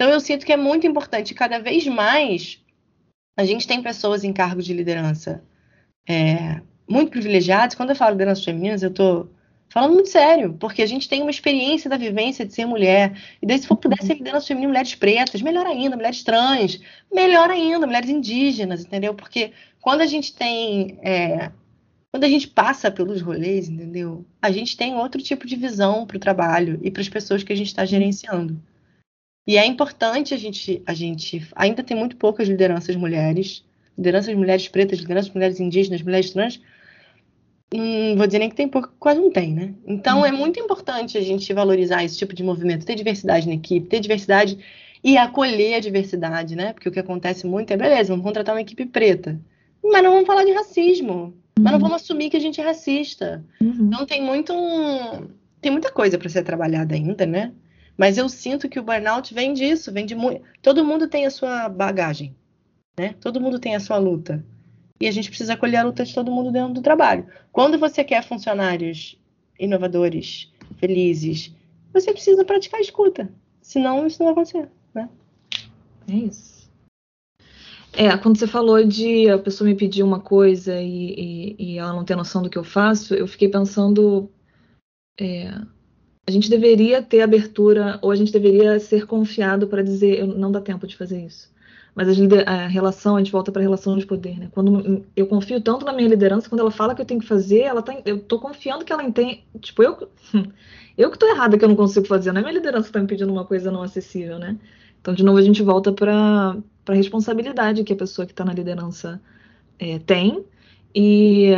[0.00, 2.58] Então eu sinto que é muito importante, cada vez mais
[3.36, 5.44] a gente tem pessoas em cargos de liderança
[6.08, 7.74] é, muito privilegiadas.
[7.74, 9.30] Quando eu falo liderança femininas, eu estou
[9.68, 13.12] falando muito sério, porque a gente tem uma experiência da vivência de ser mulher.
[13.42, 16.80] E daí, se for puder ser liderança feminina, mulheres pretas, melhor ainda, mulheres trans,
[17.12, 19.12] melhor ainda, mulheres indígenas, entendeu?
[19.12, 20.98] Porque quando a gente tem.
[21.02, 21.52] É,
[22.10, 24.24] quando a gente passa pelos rolês, entendeu?
[24.40, 27.52] A gente tem outro tipo de visão para o trabalho e para as pessoas que
[27.52, 28.58] a gente está gerenciando.
[29.50, 33.64] E é importante a gente, a gente ainda tem muito poucas lideranças mulheres,
[33.98, 36.62] lideranças mulheres pretas, lideranças mulheres indígenas, mulheres trans.
[37.74, 39.74] Hum, vou dizer nem que tem pouco, quase não tem, né?
[39.84, 43.88] Então é muito importante a gente valorizar esse tipo de movimento, ter diversidade na equipe,
[43.88, 44.56] ter diversidade
[45.02, 46.72] e acolher a diversidade, né?
[46.72, 49.36] Porque o que acontece muito é, beleza, vamos contratar uma equipe preta,
[49.82, 51.34] mas não vamos falar de racismo, uhum.
[51.58, 51.88] mas não uhum.
[51.88, 53.44] vamos assumir que a gente é racista.
[53.60, 53.88] Uhum.
[53.88, 55.26] Então tem muito um,
[55.60, 57.50] tem muita coisa para ser trabalhada ainda, né?
[58.00, 60.40] Mas eu sinto que o burnout vem disso, vem de muito.
[60.62, 62.34] Todo mundo tem a sua bagagem,
[62.98, 63.14] né?
[63.20, 64.42] Todo mundo tem a sua luta.
[64.98, 67.26] E a gente precisa acolher a luta de todo mundo dentro do trabalho.
[67.52, 69.20] Quando você quer funcionários
[69.58, 71.54] inovadores, felizes,
[71.92, 73.30] você precisa praticar escuta.
[73.60, 75.06] Senão isso não vai acontecer, né?
[76.08, 76.70] É isso.
[77.92, 81.92] É, quando você falou de a pessoa me pedir uma coisa e, e, e ela
[81.92, 84.30] não ter noção do que eu faço, eu fiquei pensando.
[85.20, 85.50] É,
[86.30, 90.60] a gente deveria ter abertura, ou a gente deveria ser confiado para dizer, não dá
[90.60, 91.50] tempo de fazer isso.
[91.94, 94.48] Mas a, a relação, a gente volta para a relação de poder, né?
[94.52, 97.62] Quando eu confio tanto na minha liderança, quando ela fala que eu tenho que fazer,
[97.62, 99.44] ela tá, eu tô confiando que ela entende.
[99.60, 100.08] Tipo, eu,
[100.96, 103.00] eu que tô errada que eu não consigo fazer, não é minha liderança que tá
[103.00, 104.56] me pedindo uma coisa não acessível, né?
[105.00, 106.56] Então, de novo, a gente volta para
[106.86, 109.20] a responsabilidade que a pessoa que está na liderança
[109.78, 110.44] é, tem.
[110.94, 111.52] E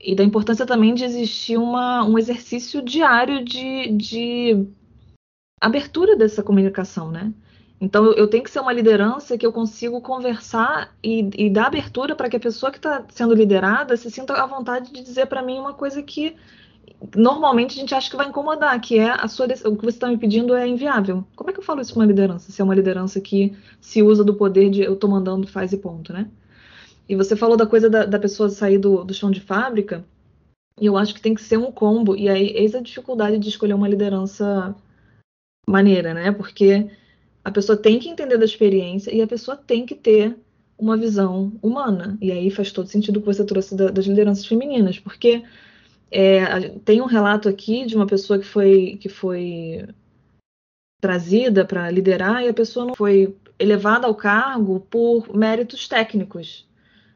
[0.00, 4.66] e da importância também de existir uma, um exercício diário de, de
[5.60, 7.32] abertura dessa comunicação, né?
[7.80, 12.14] Então eu, tenho que ser uma liderança que eu consigo conversar e, e dar abertura
[12.14, 15.42] para que a pessoa que está sendo liderada se sinta à vontade de dizer para
[15.42, 16.36] mim uma coisa que
[17.16, 20.08] normalmente a gente acha que vai incomodar, que é a sua, o que você está
[20.08, 21.24] me pedindo é inviável.
[21.34, 22.52] Como é que eu falo isso para uma liderança?
[22.52, 25.78] Se é uma liderança que se usa do poder de eu estou mandando, faz e
[25.78, 26.30] ponto, né?
[27.10, 30.04] E você falou da coisa da, da pessoa sair do, do chão de fábrica,
[30.80, 33.48] e eu acho que tem que ser um combo, e aí eis a dificuldade de
[33.48, 34.76] escolher uma liderança
[35.66, 36.30] maneira, né?
[36.30, 36.88] Porque
[37.44, 40.38] a pessoa tem que entender da experiência e a pessoa tem que ter
[40.78, 42.16] uma visão humana.
[42.20, 45.42] E aí faz todo sentido o que você trouxe da, das lideranças femininas, porque
[46.12, 49.84] é, tem um relato aqui de uma pessoa que foi, que foi
[51.00, 56.69] trazida para liderar e a pessoa não foi elevada ao cargo por méritos técnicos.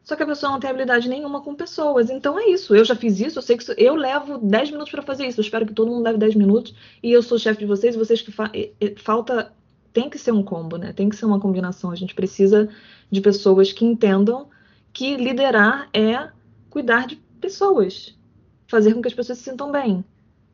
[0.05, 2.11] Só que a pessoa não tem habilidade nenhuma com pessoas.
[2.11, 2.77] Então é isso.
[2.77, 5.41] Eu já fiz isso, eu sei que eu levo 10 minutos para fazer isso.
[5.41, 6.75] Eu espero que todo mundo leve 10 minutos.
[7.03, 8.53] E eu sou chefe de vocês, vocês que fa
[8.99, 9.53] falta.
[9.95, 10.93] Tem que ser um combo, né?
[10.93, 11.91] Tem que ser uma combinação.
[11.91, 12.69] A gente precisa
[13.11, 14.49] de pessoas que entendam
[14.93, 16.31] que liderar é
[16.69, 18.19] cuidar de pessoas,
[18.67, 20.05] fazer com que as pessoas se sintam bem,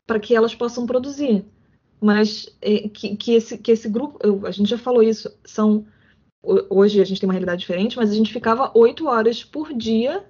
[0.05, 1.43] para que elas possam produzir.
[1.99, 5.85] Mas é, que, que, esse, que esse grupo, eu, a gente já falou isso, são
[6.43, 10.25] hoje a gente tem uma realidade diferente, mas a gente ficava oito horas por dia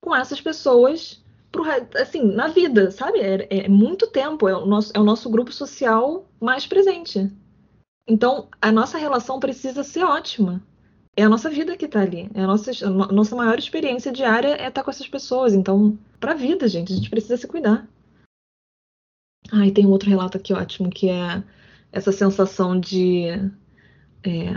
[0.00, 1.64] com essas pessoas pro,
[1.96, 3.20] assim, na vida, sabe?
[3.20, 7.30] É, é, muito tempo, é o, nosso, é o nosso grupo social mais presente.
[8.06, 10.62] Então, a nossa relação precisa ser ótima.
[11.16, 12.28] É a nossa vida que está ali.
[12.34, 15.54] É a nossa, a nossa maior experiência diária é estar tá com essas pessoas.
[15.54, 17.88] Então, para a vida, gente, a gente precisa se cuidar.
[19.52, 21.42] Ah, e tem um outro relato aqui ótimo, que é
[21.92, 23.28] essa sensação de
[24.24, 24.50] é,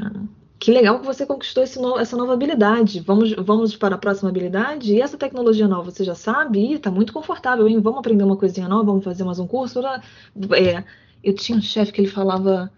[0.60, 3.00] que legal que você conquistou no, essa nova habilidade.
[3.02, 4.94] Vamos, vamos para a próxima habilidade?
[4.94, 6.74] E essa tecnologia nova, você já sabe?
[6.74, 7.80] Está muito confortável, hein?
[7.80, 9.80] Vamos aprender uma coisinha nova, vamos fazer mais um curso?
[10.56, 10.84] É,
[11.24, 12.72] eu tinha um chefe que ele falava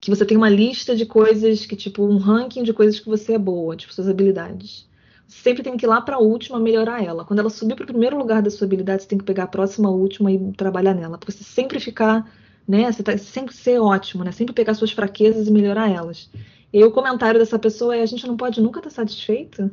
[0.00, 3.34] que você tem uma lista de coisas, que tipo, um ranking de coisas que você
[3.34, 4.88] é boa, tipo, suas habilidades.
[5.26, 7.24] Você sempre tem que ir lá para a última melhorar ela.
[7.24, 9.48] Quando ela subir para o primeiro lugar da sua habilidade, você tem que pegar a
[9.48, 11.18] próxima, a última e trabalhar nela.
[11.18, 12.30] Porque você sempre ficar,
[12.66, 12.90] né?
[12.90, 14.32] Você tá, sempre ser ótimo, né?
[14.32, 16.30] Sempre pegar suas fraquezas e melhorar elas.
[16.72, 19.70] E o comentário dessa pessoa é: a gente não pode nunca estar satisfeito.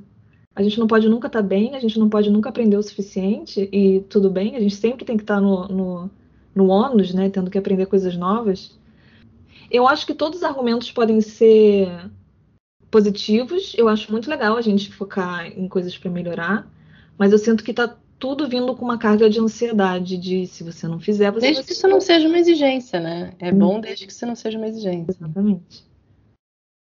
[0.55, 2.83] A gente não pode nunca estar tá bem, a gente não pode nunca aprender o
[2.83, 6.09] suficiente e tudo bem, a gente sempre tem que estar tá no, no,
[6.55, 7.29] no ônus, né?
[7.29, 8.79] Tendo que aprender coisas novas.
[9.69, 12.09] Eu acho que todos os argumentos podem ser
[12.89, 13.73] positivos.
[13.77, 16.71] Eu acho muito legal a gente focar em coisas para melhorar,
[17.17, 20.87] mas eu sinto que está tudo vindo com uma carga de ansiedade de se você
[20.87, 23.33] não fizer, você Desde que isso não seja uma exigência, né?
[23.39, 25.11] É bom desde que isso não seja uma exigência.
[25.11, 25.83] Exatamente.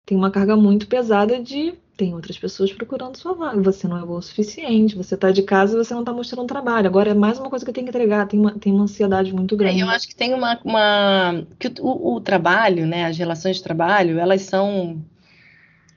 [0.08, 3.60] Tem uma carga muito pesada de tem outras pessoas procurando sua vaga.
[3.60, 6.46] Você não é bom o suficiente, você está de casa e você não está mostrando
[6.46, 6.86] trabalho.
[6.86, 9.54] Agora é mais uma coisa que tenho que entregar, tem uma, tem uma ansiedade muito
[9.54, 9.80] grande.
[9.80, 10.58] É, eu acho que tem uma.
[10.64, 14.98] uma que o, o, trabalho, né, as relações de trabalho, elas são,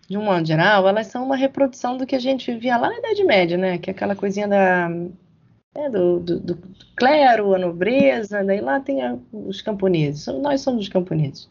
[0.09, 2.97] de um modo geral, elas são uma reprodução do que a gente vivia lá na
[2.97, 3.78] Idade Média, né?
[3.78, 4.89] Que é aquela coisinha da.
[5.74, 6.57] É, do, do, do,
[6.97, 10.28] clero, a nobreza, daí lá tem a, os camponeses.
[10.41, 11.47] Nós somos os camponeses.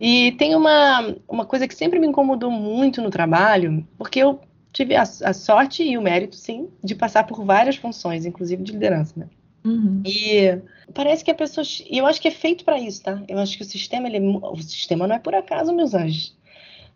[0.00, 4.40] E tem uma, uma coisa que sempre me incomodou muito no trabalho, porque eu
[4.72, 8.72] tive a, a sorte e o mérito, sim, de passar por várias funções, inclusive de
[8.72, 9.26] liderança, né?
[9.64, 10.02] Uhum.
[10.04, 10.58] E
[10.92, 11.64] parece que a pessoa.
[11.88, 13.22] E eu acho que é feito para isso, tá?
[13.26, 16.36] Eu acho que o sistema, ele é, o sistema não é por acaso, meus anjos.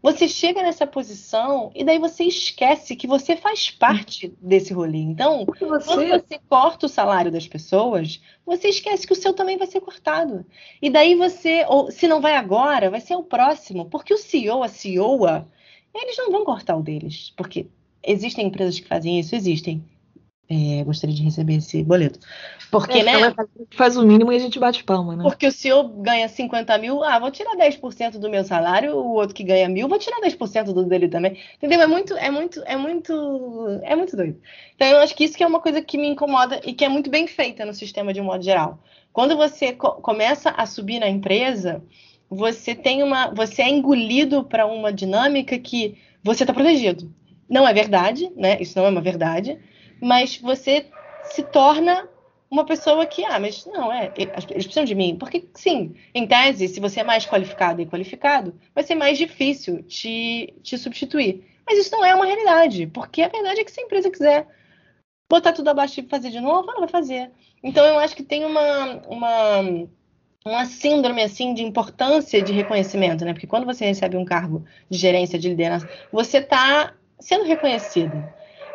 [0.01, 4.99] Você chega nessa posição e daí você esquece que você faz parte desse rolê.
[4.99, 5.87] Então, você...
[5.87, 9.81] quando você corta o salário das pessoas, você esquece que o seu também vai ser
[9.81, 10.47] cortado.
[10.81, 14.63] E daí você, ou se não vai agora, vai ser o próximo, porque o CEO,
[14.63, 15.49] a CEOa,
[15.93, 17.67] eles não vão cortar o deles, porque
[18.03, 19.85] existem empresas que fazem isso, existem.
[20.51, 22.19] É, gostaria de receber esse boleto.
[22.71, 23.35] Porque, é, né?
[23.73, 25.23] Faz o mínimo e a gente bate palma, né?
[25.23, 29.35] Porque o senhor ganha 50 mil, ah, vou tirar 10% do meu salário, o outro
[29.35, 31.39] que ganha mil, vou tirar 10% do dele também.
[31.57, 31.83] Entendeu?
[31.83, 33.13] É muito, é muito, é muito,
[33.83, 34.41] é muito doido.
[34.75, 36.89] Então, eu acho que isso que é uma coisa que me incomoda e que é
[36.89, 38.79] muito bem feita no sistema de um modo geral.
[39.13, 41.83] Quando você co começa a subir na empresa,
[42.31, 43.35] você tem uma.
[43.35, 47.13] Você é engolido para uma dinâmica que você está protegido.
[47.51, 48.57] Não é verdade, né?
[48.61, 49.59] Isso não é uma verdade
[50.01, 50.87] mas você
[51.25, 52.09] se torna
[52.51, 55.17] uma pessoa que, ah, mas não, é, eles precisam de mim.
[55.17, 59.83] Porque, sim, em tese, se você é mais qualificado e qualificado, vai ser mais difícil
[59.83, 61.45] te, te substituir.
[61.67, 64.49] Mas isso não é uma realidade, porque a verdade é que se a empresa quiser
[65.31, 67.31] botar tudo abaixo e fazer de novo, ela vai fazer.
[67.63, 69.61] Então, eu acho que tem uma, uma,
[70.45, 73.35] uma síndrome, assim, de importância de reconhecimento, né?
[73.35, 78.25] Porque quando você recebe um cargo de gerência, de liderança, você está sendo reconhecido.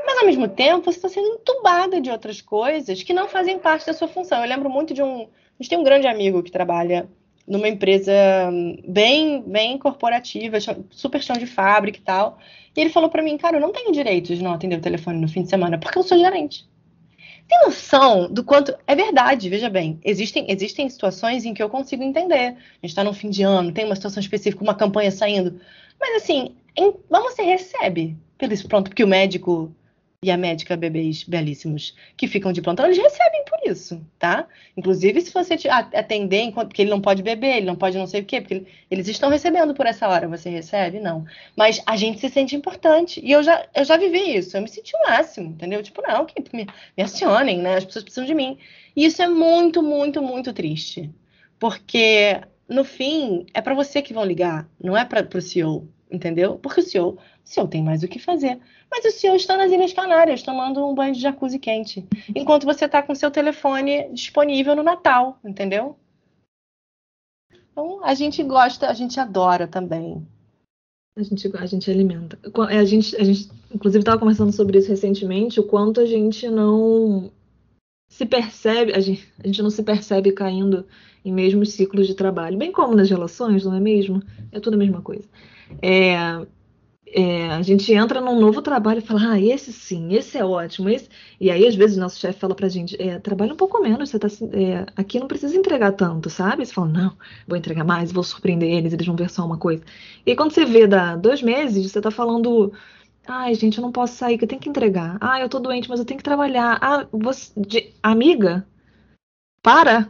[0.05, 3.85] Mas ao mesmo tempo, você está sendo entubada de outras coisas que não fazem parte
[3.85, 4.41] da sua função.
[4.41, 5.21] Eu lembro muito de um.
[5.21, 7.09] A gente tem um grande amigo que trabalha
[7.47, 8.13] numa empresa
[8.87, 10.57] bem, bem corporativa,
[10.89, 12.37] super chão de fábrica e tal.
[12.75, 15.19] E ele falou para mim, cara, eu não tenho direito de não atender o telefone
[15.19, 16.67] no fim de semana, porque eu sou gerente.
[17.47, 18.73] Tem noção do quanto.
[18.87, 19.99] É verdade, veja bem.
[20.03, 22.55] Existem, existem situações em que eu consigo entender.
[22.55, 25.59] A gente está no fim de ano, tem uma situação específica, uma campanha saindo.
[25.99, 29.73] Mas assim, em, você recebe pelo pronto, porque o médico
[30.23, 34.47] e a médica bebês belíssimos que ficam de plantão, eles recebem por isso, tá?
[34.77, 35.55] Inclusive, se você
[35.93, 39.07] atender, porque ele não pode beber, ele não pode não sei o quê, porque eles
[39.07, 41.01] estão recebendo por essa hora, você recebe?
[41.01, 41.25] Não.
[41.57, 43.19] Mas a gente se sente importante.
[43.21, 45.83] E eu já, eu já vivi isso, eu me senti o máximo, entendeu?
[45.83, 46.65] Tipo, não, que me,
[46.97, 47.75] me acionem, né?
[47.75, 48.57] As pessoas precisam de mim.
[48.95, 51.11] E isso é muito, muito, muito triste.
[51.59, 56.57] Porque, no fim, é para você que vão ligar, não é para o CEO, entendeu?
[56.59, 58.59] Porque o CEO, o CEO tem mais o que fazer.
[58.89, 62.05] Mas o senhor está nas Ilhas Canárias, tomando um banho de jacuzzi quente.
[62.35, 65.97] Enquanto você está com seu telefone disponível no Natal, entendeu?
[67.71, 70.25] Então, a gente gosta, a gente adora também.
[71.15, 72.37] A gente, a gente alimenta.
[72.69, 77.31] A gente, a gente, inclusive, estava conversando sobre isso recentemente, o quanto a gente não
[78.07, 80.85] se percebe, a gente, a gente não se percebe caindo
[81.25, 84.21] em mesmos ciclos de trabalho, bem como nas relações, não é mesmo?
[84.51, 85.27] É tudo a mesma coisa.
[85.81, 86.45] É,
[87.15, 90.89] é, a gente entra num novo trabalho e fala, ah, esse sim, esse é ótimo,
[90.89, 91.07] esse...
[91.39, 94.09] e aí às vezes o nosso chefe fala pra gente, é, trabalha um pouco menos,
[94.09, 96.65] você tá, é, aqui não precisa entregar tanto, sabe?
[96.65, 99.83] Você fala, não, vou entregar mais, vou surpreender eles, eles vão ver só uma coisa.
[100.25, 102.73] E quando você vê dá dois meses, você tá falando,
[103.27, 105.89] ai gente, eu não posso sair, que eu tenho que entregar, ah, eu tô doente,
[105.89, 108.67] mas eu tenho que trabalhar, ah, você, de, amiga,
[109.61, 110.09] para,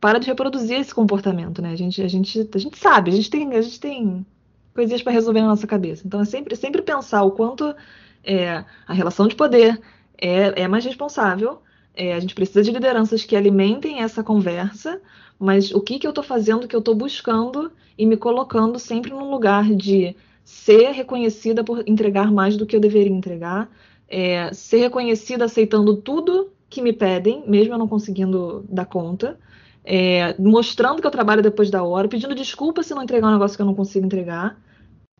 [0.00, 1.72] para de reproduzir esse comportamento, né?
[1.72, 4.26] A gente, a gente, a gente sabe, a gente tem, a gente tem
[4.74, 6.06] coisinhas para resolver na nossa cabeça.
[6.06, 7.74] Então é sempre, sempre pensar o quanto
[8.22, 9.80] é, a relação de poder
[10.16, 11.62] é, é mais responsável.
[11.94, 15.00] É, a gente precisa de lideranças que alimentem essa conversa,
[15.38, 19.10] mas o que, que eu estou fazendo, que eu estou buscando e me colocando sempre
[19.10, 20.14] num lugar de
[20.46, 23.68] ser reconhecida por entregar mais do que eu deveria entregar,
[24.08, 29.40] é, ser reconhecida aceitando tudo que me pedem, mesmo eu não conseguindo dar conta,
[29.84, 33.56] é, mostrando que eu trabalho depois da hora, pedindo desculpa se não entregar um negócio
[33.56, 34.56] que eu não consigo entregar,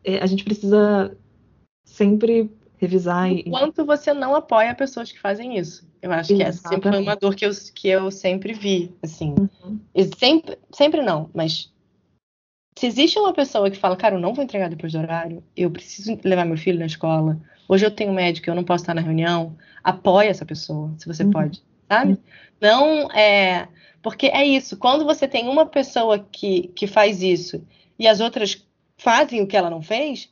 [0.01, 1.13] é, a gente precisa
[1.83, 3.43] sempre revisar e.
[3.49, 5.85] Quanto você não apoia pessoas que fazem isso.
[6.01, 7.19] Eu acho que essa sempre foi uma Exatamente.
[7.19, 9.35] dor que eu, que eu sempre vi, assim.
[9.37, 9.77] Uhum.
[10.17, 11.69] Sempre, sempre não, mas
[12.77, 15.69] se existe uma pessoa que fala, cara, eu não vou entregar depois do horário, eu
[15.71, 18.93] preciso levar meu filho na escola, hoje eu tenho um médico, eu não posso estar
[18.93, 21.31] na reunião, apoia essa pessoa, se você Uhum.
[21.31, 22.17] pode, sabe?
[22.61, 23.67] Não é.
[24.01, 27.61] Porque é isso, quando você tem uma pessoa que, que faz isso
[27.99, 28.63] e as outras
[28.97, 30.29] fazem o que ela não fez,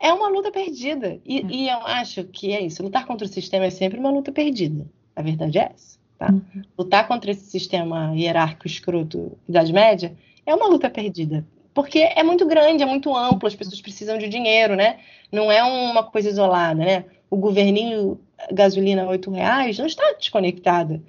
[0.00, 1.20] é uma luta perdida.
[1.24, 1.44] E, É.
[1.48, 4.86] e eu acho que é isso, lutar contra o sistema é sempre uma luta perdida.
[5.16, 6.30] A verdade é essa, tá?
[6.32, 6.62] Uhum.
[6.78, 10.16] lutar contra esse sistema hierárquico escroto Idade Média
[10.46, 11.44] é uma luta perdida.
[11.74, 15.00] Porque é muito grande, é muito amplo, as pessoas precisam de dinheiro, né?
[15.30, 17.04] Não é uma coisa isolada, né?
[17.28, 18.20] O governinho
[18.52, 21.02] gasolina R$ reais não está desconectada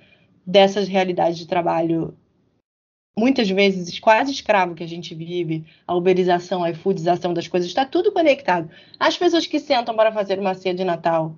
[0.45, 2.17] dessas realidades de trabalho
[3.17, 7.85] muitas vezes quase escravo que a gente vive, a uberização, a iFoodização das coisas, está
[7.85, 8.69] tudo conectado.
[8.99, 11.35] As pessoas que sentam para fazer uma ceia de Natal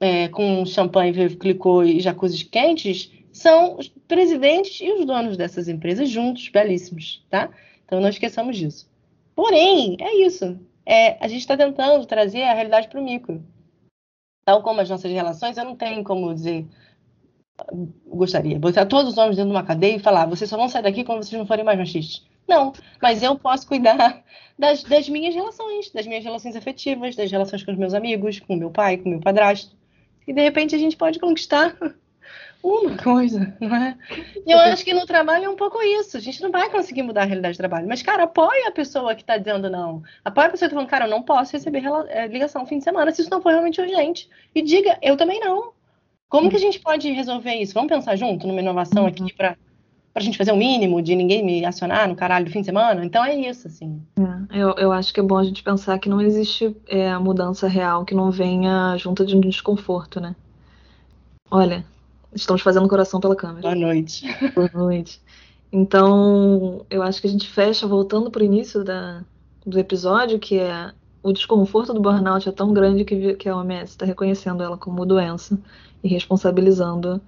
[0.00, 6.10] é, com champanhe, clicô e jacuzzis quentes são os presidentes e os donos dessas empresas
[6.10, 7.50] juntos, belíssimos, tá?
[7.92, 8.90] Então não esqueçamos disso.
[9.36, 10.58] Porém, é isso.
[10.86, 13.44] É, a gente está tentando trazer a realidade para o micro.
[14.46, 16.66] Tal como as nossas relações, eu não tenho como dizer,
[18.06, 20.84] gostaria, botar todos os homens dentro de uma cadeia e falar, vocês só vão sair
[20.84, 22.26] daqui quando vocês não forem mais machistas.
[22.48, 24.24] Não, mas eu posso cuidar
[24.58, 28.56] das, das minhas relações, das minhas relações afetivas, das relações com os meus amigos, com
[28.56, 29.76] meu pai, com meu padrasto.
[30.26, 31.76] E de repente a gente pode conquistar
[32.62, 33.96] uma coisa, não é?
[34.46, 36.16] E eu acho que no trabalho é um pouco isso.
[36.16, 37.88] A gente não vai conseguir mudar a realidade do trabalho.
[37.88, 40.02] Mas, cara, apoia a pessoa que está dizendo não.
[40.24, 42.78] Apoia a pessoa que está falando, cara, eu não posso receber eh, ligação no fim
[42.78, 44.28] de semana se isso não for realmente urgente.
[44.54, 45.72] E diga, eu também não.
[46.28, 47.74] Como que a gente pode resolver isso?
[47.74, 49.56] Vamos pensar junto numa inovação aqui para
[50.14, 53.04] a gente fazer o mínimo de ninguém me acionar no caralho do fim de semana?
[53.04, 54.00] Então é isso, assim.
[54.18, 57.66] É, eu, eu acho que é bom a gente pensar que não existe é, mudança
[57.66, 60.34] real que não venha junto de um desconforto, né?
[61.50, 61.84] Olha,
[62.34, 63.62] estamos fazendo coração pela câmera.
[63.62, 64.24] Boa noite.
[64.54, 65.20] Boa noite.
[65.72, 69.24] Então, eu acho que a gente fecha voltando para o início da,
[69.64, 73.92] do episódio, que é o desconforto do burnout é tão grande que, que a OMS
[73.92, 75.58] está reconhecendo ela como doença
[76.02, 77.20] e responsabilizando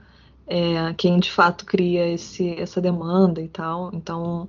[0.46, 3.90] é, quem de fato cria esse, essa demanda e tal.
[3.94, 4.48] Então,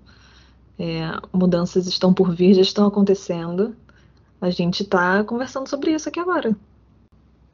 [0.79, 3.75] é, mudanças estão por vir, já estão acontecendo.
[4.41, 6.55] A gente está conversando sobre isso aqui agora.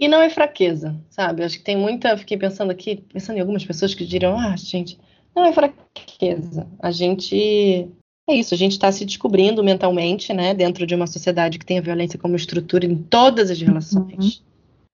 [0.02, 1.44] E não é fraqueza, sabe?
[1.44, 2.18] Acho que tem muita.
[2.18, 5.00] Fiquei pensando aqui, pensando em algumas pessoas que diriam, ah, gente,
[5.36, 6.68] não é fraqueza.
[6.80, 7.88] A gente.
[8.28, 10.56] É isso, a gente está se descobrindo mentalmente, né?
[10.56, 14.44] Dentro de uma sociedade que tem a violência como estrutura em todas as relações.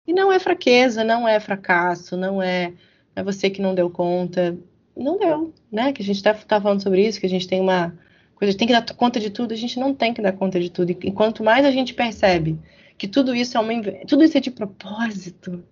[0.05, 2.73] E não é fraqueza, não é fracasso, não é,
[3.15, 4.57] é você que não deu conta.
[4.95, 5.93] Não deu, né?
[5.93, 7.97] Que a gente tá, tá falando sobre isso, que a gente tem uma
[8.35, 10.69] coisa, tem que dar conta de tudo, a gente não tem que dar conta de
[10.69, 10.91] tudo.
[10.91, 12.59] E quanto mais a gente percebe
[12.97, 13.73] que tudo isso é uma,
[14.07, 15.63] tudo isso é de propósito.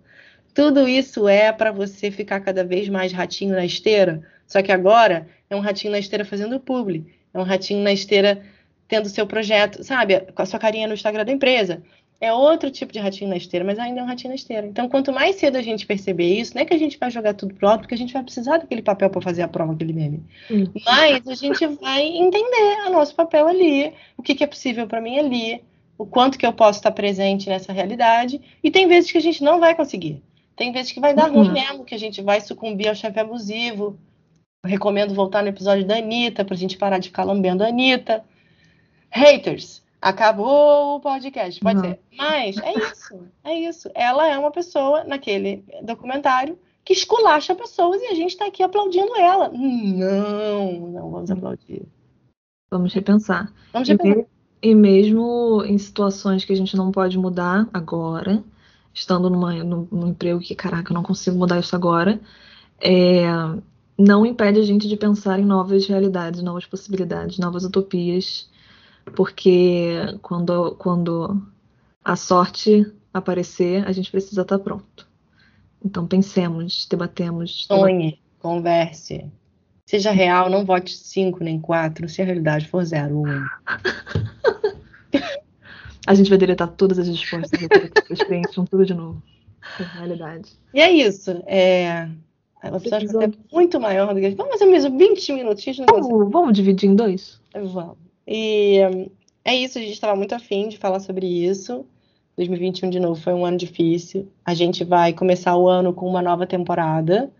[0.54, 4.22] Tudo isso é para você ficar cada vez mais ratinho na esteira.
[4.46, 7.04] Só que agora é um ratinho na esteira fazendo publi,
[7.34, 8.42] é um ratinho na esteira
[8.88, 11.82] tendo seu projeto, sabe, com a sua carinha no Instagram da empresa.
[12.18, 14.66] É outro tipo de ratinho na esteira, mas ainda é um ratinho na esteira.
[14.66, 17.34] Então, quanto mais cedo a gente perceber isso, não é que a gente vai jogar
[17.34, 19.92] tudo pro alto, porque a gente vai precisar daquele papel para fazer a prova, aquele
[19.92, 20.22] meme.
[20.50, 20.64] Hum.
[20.86, 25.00] Mas a gente vai entender o nosso papel ali, o que, que é possível para
[25.00, 25.62] mim ali,
[25.98, 28.40] o quanto que eu posso estar presente nessa realidade.
[28.62, 30.22] E tem vezes que a gente não vai conseguir.
[30.54, 31.52] Tem vezes que vai dar ruim Uhum.
[31.52, 33.98] mesmo, que a gente vai sucumbir ao chefe abusivo.
[34.64, 38.24] Eu recomendo voltar no episódio da Anitta, pra gente parar de ficar lambendo a Anitta.
[39.10, 41.84] Haters, acabou o podcast, pode Não.
[41.84, 42.00] ser.
[42.16, 43.90] Mas é isso, é isso.
[43.94, 49.16] Ela é uma pessoa, naquele documentário, que esculacha pessoas e a gente tá aqui aplaudindo
[49.16, 49.48] ela.
[49.48, 51.82] Não, não vamos aplaudir.
[52.70, 53.52] Vamos repensar.
[53.72, 54.24] Vamos repensar.
[54.62, 58.42] E mesmo em situações que a gente não pode mudar agora,
[58.92, 62.20] estando numa, num, num emprego que, caraca, eu não consigo mudar isso agora,
[62.80, 63.26] é,
[63.98, 68.50] não impede a gente de pensar em novas realidades, novas possibilidades, novas utopias,
[69.14, 71.42] porque quando, quando
[72.04, 75.06] a sorte aparecer, a gente precisa estar pronto.
[75.84, 79.30] Então pensemos, debatemos, Sonhe, converse.
[79.86, 83.46] Seja real, não vote 5 nem 4, se a realidade for 0 ou 1.
[86.06, 89.22] a gente vai deletar todas as respostas que as preencham tudo de novo.
[89.78, 90.50] É realidade.
[90.74, 91.30] E é isso.
[91.46, 92.08] É...
[92.64, 94.30] O episódio vai ser muito maior do que.
[94.30, 95.78] Vamos fazer mesmo 20 minutinhos.
[95.78, 95.86] Não.
[95.86, 97.40] Vamos, vamos dividir em dois?
[97.54, 97.96] Vamos.
[98.26, 98.80] E
[99.44, 101.86] é isso, a gente estava muito afim de falar sobre isso.
[102.36, 104.28] 2021, de novo, foi um ano difícil.
[104.44, 107.30] A gente vai começar o ano com uma nova temporada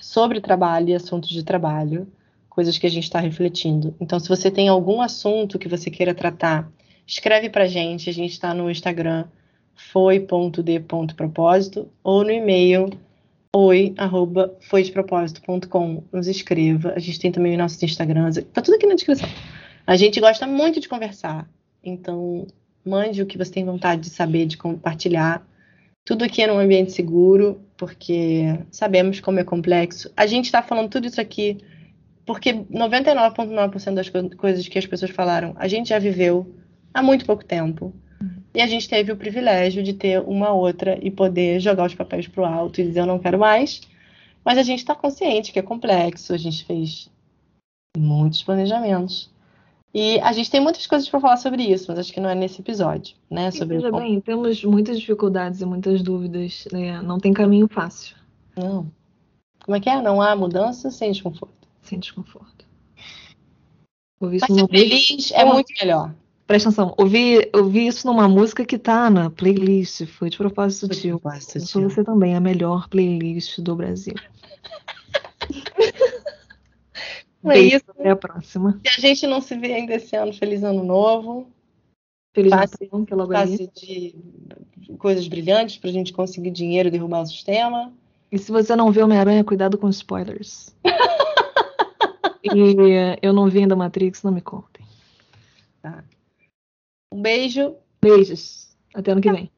[0.00, 2.06] sobre trabalho e assuntos de trabalho,
[2.48, 3.94] coisas que a gente está refletindo.
[4.00, 6.70] Então, se você tem algum assunto que você queira tratar,
[7.06, 8.08] escreve pra gente.
[8.08, 9.24] A gente está no Instagram,
[9.74, 12.90] foi.d.propósito ou no e-mail
[13.54, 16.02] oi@foidepropósito.com.
[16.12, 16.92] Nos escreva.
[16.96, 18.36] A gente tem também os nossos Instagrams.
[18.52, 19.28] Tá tudo aqui na descrição.
[19.86, 21.46] A gente gosta muito de conversar.
[21.82, 22.46] Então,
[22.84, 25.46] mande o que você tem vontade de saber, de compartilhar.
[26.04, 30.10] Tudo aqui é num ambiente seguro, porque sabemos como é complexo.
[30.16, 31.58] A gente está falando tudo isso aqui
[32.26, 36.54] porque 99,9% das co coisas que as pessoas falaram, a gente já viveu
[36.92, 37.92] há muito pouco tempo.
[38.54, 42.28] E a gente teve o privilégio de ter uma outra e poder jogar os papéis
[42.28, 43.80] para o alto e dizer eu não quero mais.
[44.44, 47.10] Mas a gente está consciente que é complexo, a gente fez
[47.96, 49.30] muitos planejamentos.
[49.94, 52.34] E a gente tem muitas coisas para falar sobre isso, mas acho que não é
[52.34, 53.52] nesse episódio, né?
[53.52, 57.00] Sobre Veja bem, temos muitas dificuldades e muitas dúvidas, né?
[57.00, 58.16] Não tem caminho fácil.
[58.56, 58.90] Não.
[59.64, 60.02] Como é que é?
[60.02, 61.68] Não há mudança sem desconforto.
[61.80, 62.66] Sem desconforto.
[64.20, 66.12] Ouvir Mas isso ser numa feliz é muito melhor.
[66.44, 70.88] Presta atenção, ouvi, ouvi isso numa música que tá na playlist, foi de propósito Foi
[70.88, 71.20] de sutil.
[71.20, 74.14] propósito você também, a melhor playlist do Brasil.
[77.50, 77.84] É isso.
[77.88, 78.80] até a próxima.
[78.86, 81.48] Se a gente não se vê ainda esse ano, feliz ano novo.
[82.34, 83.32] Feliz Passe- Natal, que é logo.
[83.32, 84.14] Passe de
[84.98, 87.92] coisas brilhantes para a gente conseguir dinheiro e derrubar o sistema.
[88.32, 90.74] E se você não vê Homem-Aranha, cuidado com spoilers.
[92.42, 94.84] e eu não vi ainda Matrix, não me contem.
[97.12, 97.76] Um beijo.
[98.02, 98.76] Beijos.
[98.92, 99.50] Até ano que vem.